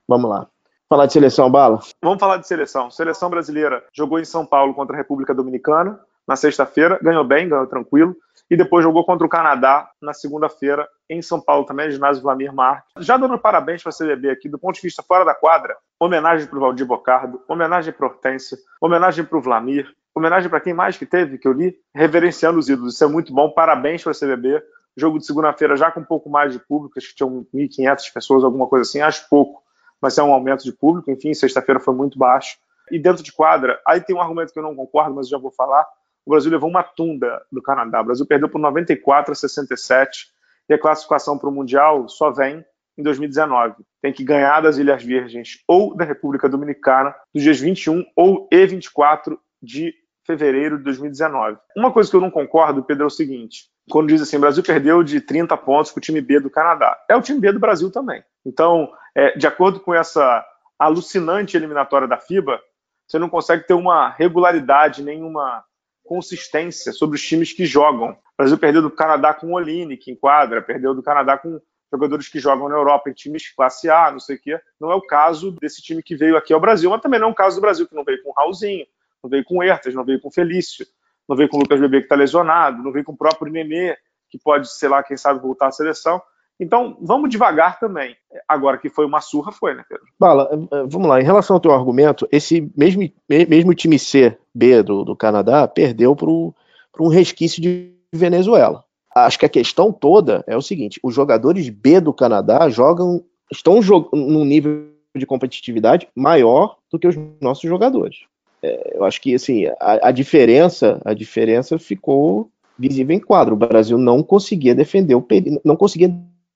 [0.07, 0.47] Vamos lá.
[0.89, 1.79] Falar de seleção, Bala?
[2.01, 2.91] Vamos falar de seleção.
[2.91, 7.67] Seleção brasileira jogou em São Paulo contra a República Dominicana na sexta-feira, ganhou bem, ganhou
[7.67, 8.15] tranquilo
[8.49, 12.91] e depois jogou contra o Canadá na segunda-feira em São Paulo também, ginásio Vlamir Marques.
[12.99, 16.47] Já dando parabéns para a CBB aqui, do ponto de vista fora da quadra, homenagem
[16.47, 20.97] para o Valdir Bocardo, homenagem para Hortência, homenagem para o Vlamir, homenagem para quem mais
[20.97, 22.95] que teve, que eu li, reverenciando os ídolos.
[22.95, 24.61] Isso é muito bom, parabéns para a CBB.
[24.95, 28.43] Jogo de segunda-feira já com um pouco mais de público, acho que tinham 1.500 pessoas,
[28.43, 29.63] alguma coisa assim, acho pouco,
[29.99, 31.09] mas é um aumento de público.
[31.09, 32.57] Enfim, sexta-feira foi muito baixo.
[32.91, 35.49] E dentro de quadra, aí tem um argumento que eu não concordo, mas já vou
[35.49, 35.87] falar
[36.25, 38.01] o Brasil levou uma tunda do Canadá.
[38.01, 40.27] O Brasil perdeu por 94 a 67
[40.69, 42.65] e a classificação para o Mundial só vem
[42.97, 43.75] em 2019.
[44.01, 48.65] Tem que ganhar das Ilhas Virgens ou da República Dominicana dos dias 21 ou e
[48.65, 49.93] 24 de
[50.25, 51.57] fevereiro de 2019.
[51.75, 54.63] Uma coisa que eu não concordo, Pedro, é o seguinte: quando diz assim, o Brasil
[54.63, 56.97] perdeu de 30 pontos para o time B do Canadá.
[57.09, 58.23] É o time B do Brasil também.
[58.45, 60.45] Então, é, de acordo com essa
[60.79, 62.61] alucinante eliminatória da FIBA,
[63.07, 65.63] você não consegue ter uma regularidade, nenhuma
[66.03, 68.11] consistência sobre os times que jogam.
[68.11, 71.59] O Brasil perdeu do Canadá com o Oline, que enquadra, perdeu do Canadá com
[71.91, 74.59] jogadores que jogam na Europa em times classe A, não sei o quê.
[74.79, 77.31] Não é o caso desse time que veio aqui ao Brasil, mas também não é
[77.31, 78.85] o caso do Brasil, que não veio com o Raulzinho,
[79.23, 80.85] não veio com o Hertas, não veio com o Felício,
[81.29, 83.95] não veio com o Lucas Bebê, que está lesionado, não veio com o próprio Nenê,
[84.29, 86.21] que pode, sei lá, quem sabe voltar à seleção.
[86.59, 88.15] Então, vamos devagar também.
[88.47, 90.05] Agora que foi uma surra, foi, né, Pedro?
[90.19, 91.19] Bala, eh, eh, vamos lá.
[91.19, 96.15] Em relação ao teu argumento, esse mesmo, mesmo time C, B do, do Canadá, perdeu
[96.15, 98.83] para um resquício de Venezuela.
[99.15, 103.81] Acho que a questão toda é o seguinte: os jogadores B do Canadá jogam, estão
[103.81, 108.25] jog num nível de competitividade maior do que os nossos jogadores.
[108.63, 113.53] É, eu acho que assim a, a, diferença, a diferença ficou visível em quadro.
[113.53, 115.25] O Brasil não conseguia defender o
[115.63, 116.09] não conseguia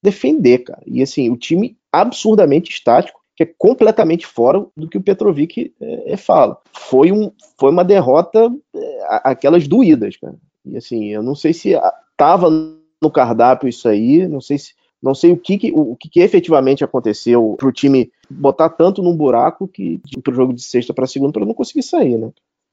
[0.08, 0.82] defender, cara.
[0.86, 6.14] E assim, o time absurdamente estático, que é completamente fora do que o Petrovic é,
[6.14, 6.58] é fala.
[6.74, 10.36] Foi, um, foi uma derrota é, aquelas doídas, cara.
[10.66, 11.74] E assim, eu não sei se
[12.12, 16.10] estava no cardápio isso aí, não sei se não sei o que, que o, que,
[16.10, 20.64] que, efetivamente aconteceu para o time botar tanto num buraco que para o jogo de
[20.64, 22.32] sexta para segunda para não conseguir sair, né?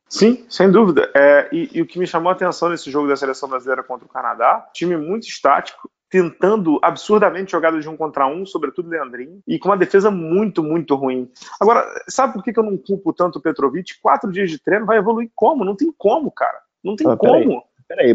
[0.08, 1.10] Sim, sem dúvida.
[1.14, 4.06] É, e, e, o que me chamou a atenção nesse jogo da seleção brasileira contra
[4.06, 9.58] o Canadá, time muito estático, tentando absurdamente jogadas de um contra um, sobretudo Leandrinho, e
[9.58, 11.28] com uma defesa muito, muito ruim.
[11.60, 14.00] Agora, sabe por que eu não culpo tanto o Petrovic?
[14.00, 15.64] Quatro dias de treino vai evoluir como?
[15.64, 16.60] Não tem como, cara.
[16.84, 17.64] Não tem ah, como.
[17.88, 18.14] Peraí,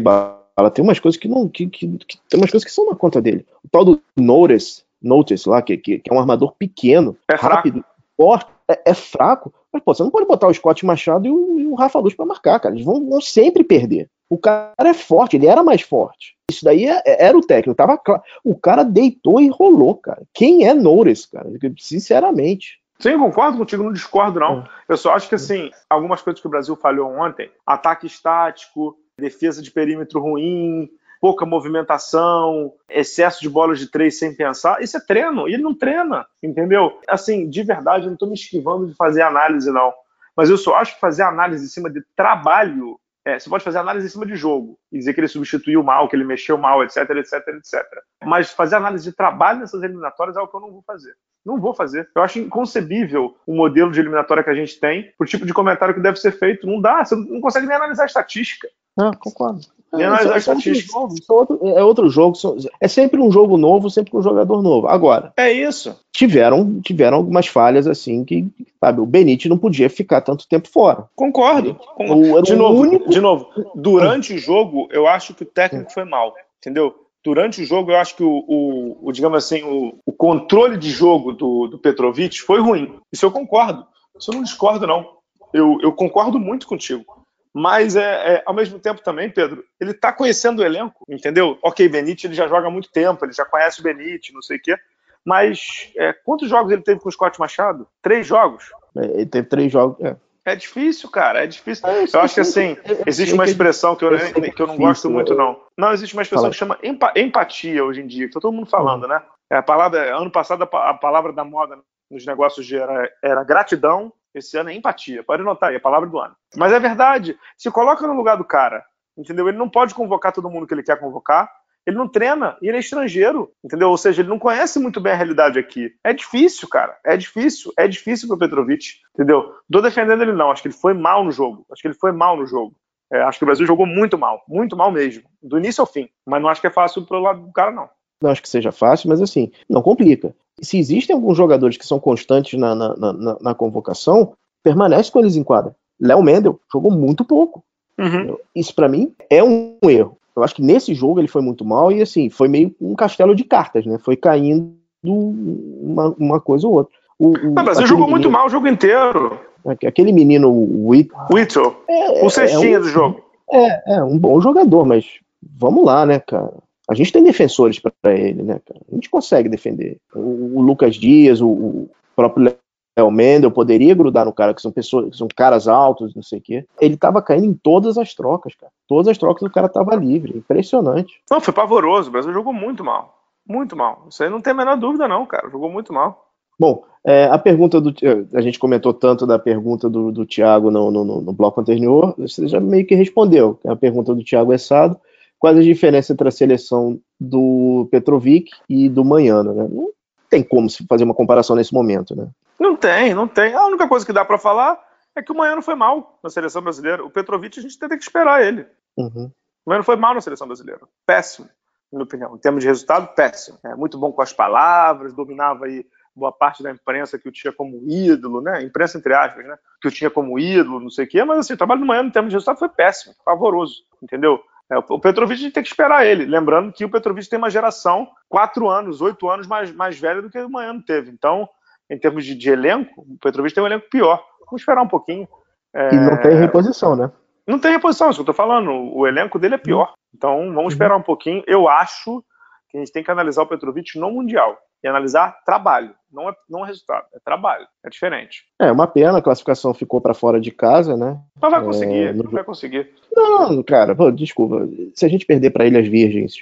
[0.56, 1.46] ela tem umas coisas que não.
[1.46, 3.44] Que, que, que, tem umas coisas que são na conta dele.
[3.62, 7.84] O tal do Notice, Notice lá, que, que, que é um armador pequeno, é rápido,
[8.16, 9.52] forte, é, é, fraco.
[9.70, 12.14] Mas, pô, você não pode botar o Scott Machado e o, e o Rafa Luz
[12.14, 12.74] pra marcar, cara.
[12.74, 14.08] Eles vão, vão, sempre perder.
[14.30, 16.36] O cara é forte, ele era mais forte.
[16.48, 18.22] Isso daí é, é, era o técnico, tava claro.
[18.44, 20.22] O cara deitou e rolou, cara.
[20.32, 21.50] Quem é Notice, cara?
[21.78, 22.80] Sinceramente.
[23.00, 24.60] Sim, concordo contigo, não discordo, não.
[24.60, 24.64] É.
[24.90, 29.60] Eu só acho que, assim, algumas coisas que o Brasil falhou ontem, ataque estático, defesa
[29.60, 30.88] de perímetro ruim,
[31.20, 34.82] pouca movimentação, excesso de bolas de três sem pensar.
[34.82, 36.98] Isso é treino, e ele não treina, entendeu?
[37.08, 39.92] Assim, de verdade, eu não estou me esquivando de fazer análise, não.
[40.36, 42.98] Mas eu só acho que fazer análise em cima de trabalho.
[43.24, 46.08] É, você pode fazer análise em cima de jogo e dizer que ele substituiu mal,
[46.08, 47.82] que ele mexeu mal, etc, etc, etc.
[48.24, 51.14] Mas fazer análise de trabalho nessas eliminatórias é o que eu não vou fazer.
[51.44, 52.08] Não vou fazer.
[52.14, 55.94] Eu acho inconcebível o modelo de eliminatória que a gente tem, o tipo de comentário
[55.94, 56.66] que deve ser feito.
[56.66, 58.68] Não dá, você não consegue nem analisar a estatística.
[58.96, 59.60] Não, concordo.
[59.92, 62.36] É, é, é, é, outro, é outro jogo,
[62.80, 64.86] é sempre um jogo novo, sempre um jogador novo.
[64.86, 65.98] Agora, é isso.
[66.12, 68.46] Tiveram, tiveram algumas falhas assim que,
[68.78, 71.08] sabe, o Benite não podia ficar tanto tempo fora.
[71.16, 71.76] Concordo.
[71.98, 73.10] O, de, novo, único...
[73.10, 76.94] de novo, durante o jogo, eu acho que o técnico foi mal, entendeu?
[77.22, 80.90] Durante o jogo, eu acho que o, o, o digamos assim, o, o, controle de
[80.90, 82.94] jogo do, do Petrovic foi ruim.
[83.12, 83.84] Isso eu concordo.
[84.18, 85.06] Isso eu não discordo, não.
[85.52, 87.19] Eu, eu concordo muito contigo.
[87.52, 91.58] Mas, é, é, ao mesmo tempo também, Pedro, ele está conhecendo o elenco, entendeu?
[91.62, 94.56] Ok, Benite ele já joga há muito tempo, ele já conhece o Benite, não sei
[94.56, 94.76] o quê.
[95.24, 97.86] Mas é, quantos jogos ele teve com o Scott Machado?
[98.00, 98.70] Três jogos?
[98.96, 100.16] É, ele teve três jogos, é.
[100.44, 101.86] É difícil, cara, é difícil.
[101.86, 102.76] É, eu acho que assim,
[103.06, 104.10] existe uma expressão que eu,
[104.52, 105.60] que eu não gosto muito, não.
[105.76, 106.78] Não, existe uma expressão que chama
[107.14, 109.22] empatia hoje em dia, que tá todo mundo falando, né?
[109.50, 111.78] É a palavra, ano passado a palavra da moda
[112.10, 115.22] nos negócios era, era gratidão, esse ano é empatia.
[115.22, 116.34] Pode notar aí, a palavra do ano.
[116.56, 117.38] Mas é verdade.
[117.56, 118.84] Se coloca no lugar do cara,
[119.16, 119.48] entendeu?
[119.48, 121.50] Ele não pode convocar todo mundo que ele quer convocar.
[121.86, 123.88] Ele não treina e ele é estrangeiro, entendeu?
[123.88, 125.90] Ou seja, ele não conhece muito bem a realidade aqui.
[126.04, 126.96] É difícil, cara.
[127.04, 127.72] É difícil.
[127.78, 129.54] É difícil pro Petrovic, entendeu?
[129.70, 130.50] Tô defendendo ele não.
[130.50, 131.64] Acho que ele foi mal no jogo.
[131.72, 132.76] Acho que ele foi mal no jogo.
[133.12, 134.42] É, acho que o Brasil jogou muito mal.
[134.46, 135.24] Muito mal mesmo.
[135.42, 136.08] Do início ao fim.
[136.26, 137.88] Mas não acho que é fácil pro lado do cara, não.
[138.22, 140.34] Não acho que seja fácil, mas assim, não complica.
[140.60, 145.36] Se existem alguns jogadores que são constantes na, na, na, na convocação, permanece com eles
[145.36, 145.74] em quadra.
[145.98, 147.62] Léo Mendel jogou muito pouco.
[147.98, 148.36] Uhum.
[148.54, 150.16] Isso para mim é um erro.
[150.34, 153.34] Eu acho que nesse jogo ele foi muito mal e assim, foi meio um castelo
[153.34, 153.98] de cartas, né?
[153.98, 156.92] Foi caindo uma, uma coisa ou outra.
[157.18, 159.38] O, o, ah, Brasil jogou menino, muito mal o jogo inteiro.
[159.86, 163.20] Aquele menino, o Whittle, é, o cestinha é um, do jogo.
[163.52, 165.06] É, é um bom jogador, mas
[165.42, 166.54] vamos lá, né, cara?
[166.90, 168.80] A gente tem defensores para ele, né, cara?
[168.90, 169.98] A gente consegue defender.
[170.12, 172.52] O, o Lucas Dias, o, o próprio
[172.96, 176.22] é, o Mendel poderia grudar no cara, que são pessoas, que são caras altos, não
[176.22, 176.66] sei o quê.
[176.80, 178.72] Ele tava caindo em todas as trocas, cara.
[178.88, 180.36] Todas as trocas o cara tava livre.
[180.36, 181.22] Impressionante.
[181.30, 182.08] Não, foi pavoroso.
[182.08, 183.20] O Brasil jogou muito mal.
[183.46, 184.06] Muito mal.
[184.10, 185.48] Isso aí não tem a menor dúvida, não, cara.
[185.48, 186.26] Jogou muito mal.
[186.58, 187.94] Bom, é, a pergunta do.
[188.34, 192.46] A gente comentou tanto da pergunta do, do Thiago no, no, no, bloco anterior, você
[192.46, 193.58] já meio que respondeu.
[193.64, 194.98] É a pergunta do Thiago Essado.
[195.40, 199.66] Quais as diferenças entre a seleção do Petrovic e do Manhano, né?
[199.70, 199.90] Não
[200.28, 202.28] tem como se fazer uma comparação nesse momento, né?
[202.58, 203.54] Não tem, não tem.
[203.54, 204.78] A única coisa que dá para falar
[205.16, 207.02] é que o Manhã foi mal na seleção brasileira.
[207.02, 208.66] O Petrovic a gente tem que esperar ele.
[208.98, 209.32] Uhum.
[209.64, 210.82] O Manhã foi mal na seleção brasileira.
[211.06, 211.48] Péssimo,
[211.90, 212.36] na minha opinião.
[212.36, 213.58] Em termos de resultado, péssimo.
[213.64, 217.52] É muito bom com as palavras, dominava aí boa parte da imprensa que o tinha
[217.52, 218.62] como ídolo, né?
[218.62, 219.56] Imprensa entre aspas, né?
[219.80, 222.02] Que o tinha como ídolo, não sei o quê, mas assim, o trabalho do Manhã
[222.02, 224.38] em termos de resultado foi péssimo, favoroso, entendeu?
[224.70, 226.24] É, o Petrovic tem que esperar ele.
[226.24, 230.30] Lembrando que o Petrovic tem uma geração quatro anos, oito anos mais, mais velha do
[230.30, 231.10] que o Manhano teve.
[231.10, 231.48] Então,
[231.88, 234.24] em termos de, de, elenco, o Petrovic tem um elenco pior.
[234.46, 235.28] Vamos esperar um pouquinho.
[235.74, 235.94] É...
[235.94, 237.10] E não tem reposição, né?
[237.46, 238.70] Não tem reposição, é isso que eu tô falando.
[238.70, 239.92] O elenco dele é pior.
[240.14, 240.68] Então, vamos uhum.
[240.68, 241.42] esperar um pouquinho.
[241.46, 242.22] Eu acho
[242.68, 246.34] que a gente tem que analisar o Petrovic no Mundial e analisar trabalho, não é,
[246.48, 248.44] não é resultado, é trabalho, é diferente.
[248.58, 251.18] É uma pena, a classificação ficou para fora de casa, né?
[251.40, 252.90] Mas vai conseguir, é, não vai conseguir.
[253.14, 256.34] Não, cara, pô, desculpa, se a gente perder para Ilhas Virgens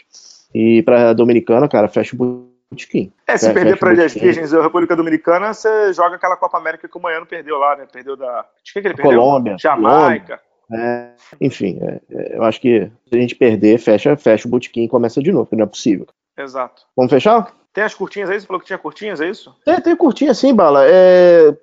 [0.55, 3.12] e para Dominicana, cara, fecha o botequim.
[3.26, 6.97] É, se perder para Ilhas Virgens ou República Dominicana, você joga aquela Copa América que
[6.97, 7.86] o Manhano perdeu lá, né?
[7.91, 8.47] Perdeu da.
[8.62, 9.18] De que, que ele perdeu?
[9.18, 9.57] Colômbia.
[9.59, 10.41] Jamaica.
[10.70, 14.84] É, enfim, é, é, eu acho que se a gente perder, fecha, fecha o botequim
[14.84, 16.07] e começa de novo, porque não é possível.
[16.36, 16.82] Exato.
[16.95, 17.53] Vamos fechar?
[17.79, 18.41] Tem as curtinhas aí?
[18.41, 19.55] Você falou que tinha curtinhas, é isso?
[19.64, 20.85] Tem, tem curtinha sim, Bala.
[20.85, 21.57] É,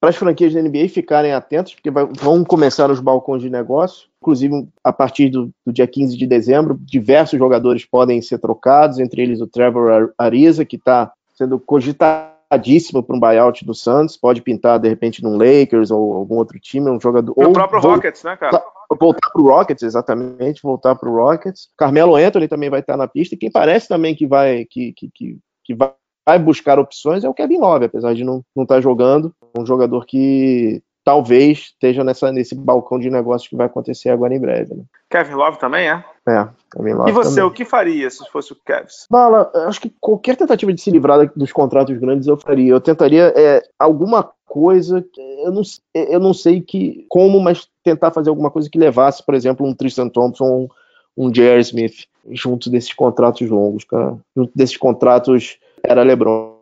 [0.00, 4.08] Para as franquias da NBA ficarem atentas, porque vai, vão começar os balcões de negócio.
[4.20, 9.22] Inclusive, a partir do, do, dia 15 de dezembro, diversos jogadores podem ser trocados, entre
[9.22, 14.80] eles o Trevor Ariza, que está sendo cogitadíssimo para um buyout do Santos, pode pintar
[14.80, 17.32] de repente num Lakers ou algum outro time, um jogador.
[17.36, 18.60] O próprio Rockets, né, cara?
[18.98, 21.68] voltar para o Rockets, exatamente, voltar para o Rockets.
[21.76, 25.38] Carmelo Anthony também vai estar na pista, quem parece também que vai que, que, que,
[25.70, 25.92] que vai,
[26.26, 30.04] vai buscar opções é o Kevin Love, apesar de não estar tá jogando, um jogador
[30.04, 34.74] que talvez esteja nessa, nesse balcão de negócios que vai acontecer agora em breve.
[34.74, 34.82] Né?
[35.08, 36.04] Kevin Love também é?
[36.28, 37.10] É, Kevin Love.
[37.10, 37.44] E você, também.
[37.44, 38.86] o que faria se fosse o Kevin?
[39.10, 42.72] Bala, acho que qualquer tentativa de se livrar dos contratos grandes eu faria.
[42.72, 45.04] Eu tentaria é, alguma coisa,
[45.44, 45.62] eu não,
[45.94, 49.74] eu não sei que como, mas tentar fazer alguma coisa que levasse, por exemplo, um
[49.74, 50.68] Tristan Thompson,
[51.16, 51.60] um, J.R.
[51.60, 54.16] Smith, junto desses contratos longos, cara.
[54.36, 56.58] Junto desses contratos era LeBron.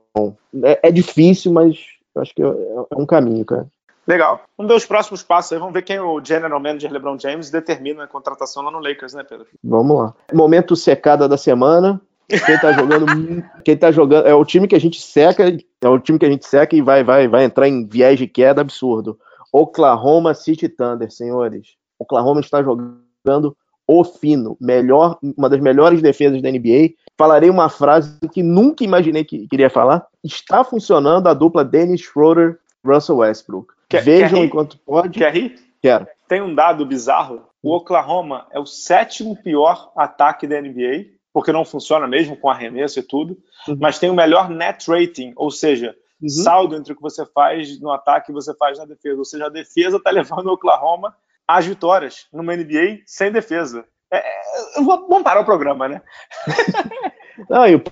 [0.62, 1.78] É, é difícil, mas
[2.16, 3.66] acho que é, é um caminho, cara.
[4.08, 4.40] Legal.
[4.56, 5.58] Vamos ver os próximos passos aí.
[5.58, 9.22] Vamos ver quem o general manager LeBron James determina a contratação lá no Lakers, né,
[9.22, 9.46] Pedro?
[9.62, 10.14] Vamos lá.
[10.32, 12.00] Momento secada da semana.
[12.26, 13.06] Quem tá jogando,
[13.64, 15.44] quem tá jogando é o time que a gente seca,
[15.82, 18.26] é o time que a gente seca e vai vai vai entrar em viés de
[18.26, 19.18] queda absurdo.
[19.52, 21.76] Oklahoma City Thunder, senhores.
[21.98, 23.56] Oklahoma está jogando
[23.88, 26.90] o fino, melhor, uma das melhores defesas da NBA.
[27.16, 30.06] Falarei uma frase que nunca imaginei que queria falar.
[30.22, 33.72] Está funcionando a dupla Dennis Schroeder Russell Westbrook.
[33.88, 35.18] Quer, Vejam quer enquanto pode.
[35.18, 35.54] Quer rir?
[35.80, 36.06] Quero.
[36.28, 37.46] Tem um dado bizarro.
[37.62, 42.98] O Oklahoma é o sétimo pior ataque da NBA, porque não funciona mesmo com arremesso
[42.98, 43.78] e tudo, uhum.
[43.80, 46.28] mas tem o melhor net rating, ou seja, uhum.
[46.28, 49.18] saldo entre o que você faz no ataque e você faz na defesa.
[49.18, 51.16] Ou seja, a defesa está levando o Oklahoma
[51.48, 53.84] às vitórias numa NBA sem defesa.
[54.12, 56.02] É, é vamos parar o programa, né?
[57.48, 57.82] Não, e o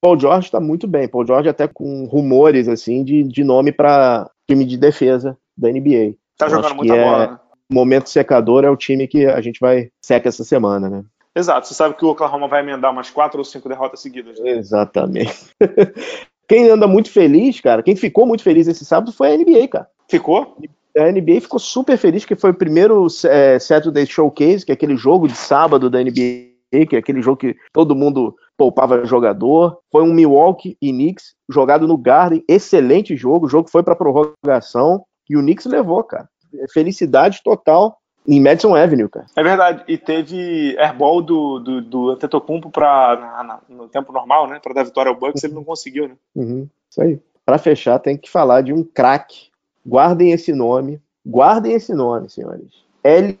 [0.00, 1.08] Paul George está muito bem.
[1.08, 6.14] Paul George até com rumores assim de, de nome para time de defesa da NBA.
[6.36, 7.26] Tá jogando muita é, bola.
[7.26, 7.38] Né?
[7.72, 11.04] Momento secador é o time que a gente vai seca essa semana, né?
[11.34, 11.66] Exato.
[11.66, 14.38] Você sabe que o Oklahoma vai emendar umas quatro ou cinco derrotas seguidas.
[14.38, 14.50] Né?
[14.52, 15.50] Exatamente.
[16.48, 19.88] quem anda muito feliz, cara, quem ficou muito feliz esse sábado foi a NBA, cara.
[20.08, 20.56] Ficou?
[20.96, 24.96] A NBA ficou super feliz que foi o primeiro é, Saturday Showcase, que é aquele
[24.96, 29.78] jogo de sábado da NBA, que é aquele jogo que todo mundo poupava jogador.
[29.92, 33.46] Foi um Milwaukee e Knicks jogado no Garden, excelente jogo.
[33.46, 36.28] O jogo foi para prorrogação e o Knicks levou, cara.
[36.72, 39.26] Felicidade total em Madison Avenue, cara.
[39.36, 39.84] É verdade.
[39.86, 44.58] E teve airball do, do, do Antetokounmpo pra, no tempo normal, né?
[44.60, 46.16] Para dar vitória ao Bucks, ele não conseguiu, né?
[46.34, 47.20] Uhum, isso aí.
[47.44, 49.50] Para fechar, tem que falar de um craque.
[49.86, 51.00] Guardem esse nome.
[51.24, 52.72] Guardem esse nome, senhores.
[53.04, 53.38] L.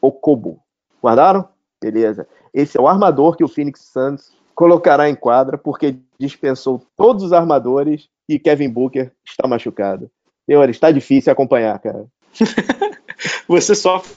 [0.00, 0.60] Okobo.
[1.02, 1.48] Guardaram?
[1.82, 2.28] Beleza.
[2.52, 7.32] Esse é o armador que o Phoenix Suns colocará em quadra porque dispensou todos os
[7.32, 10.08] armadores e Kevin Booker está machucado.
[10.46, 12.06] Senhores, está difícil acompanhar, cara.
[13.48, 14.14] Você sofre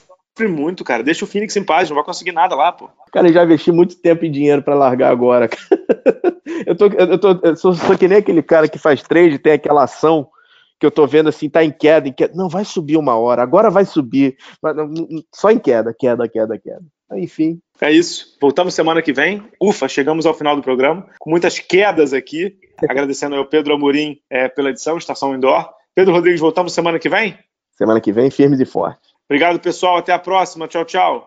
[0.48, 1.02] muito, cara.
[1.02, 2.88] Deixa o Phoenix em paz, não vai conseguir nada lá, pô.
[3.10, 5.48] Cara, eu já investi muito tempo e dinheiro para largar agora.
[6.66, 9.54] eu, tô, eu, tô, eu sou, sou, que nem aquele cara que faz trade, tem
[9.54, 10.28] aquela ação
[10.78, 12.32] que eu tô vendo assim, tá em queda, em queda.
[12.34, 14.36] Não, vai subir uma hora, agora vai subir.
[15.34, 16.82] Só em queda, queda, queda, queda.
[17.14, 17.60] Enfim.
[17.80, 18.36] É isso.
[18.40, 19.42] Voltamos semana que vem.
[19.60, 22.56] Ufa, chegamos ao final do programa, com muitas quedas aqui.
[22.88, 25.68] Agradecendo ao Pedro Amorim é, pela edição, Estação Indoor.
[25.94, 27.36] Pedro Rodrigues, voltamos semana que vem?
[27.72, 29.10] Semana que vem, firmes e fortes.
[29.28, 29.96] Obrigado, pessoal.
[29.96, 30.68] Até a próxima.
[30.68, 31.26] Tchau, tchau.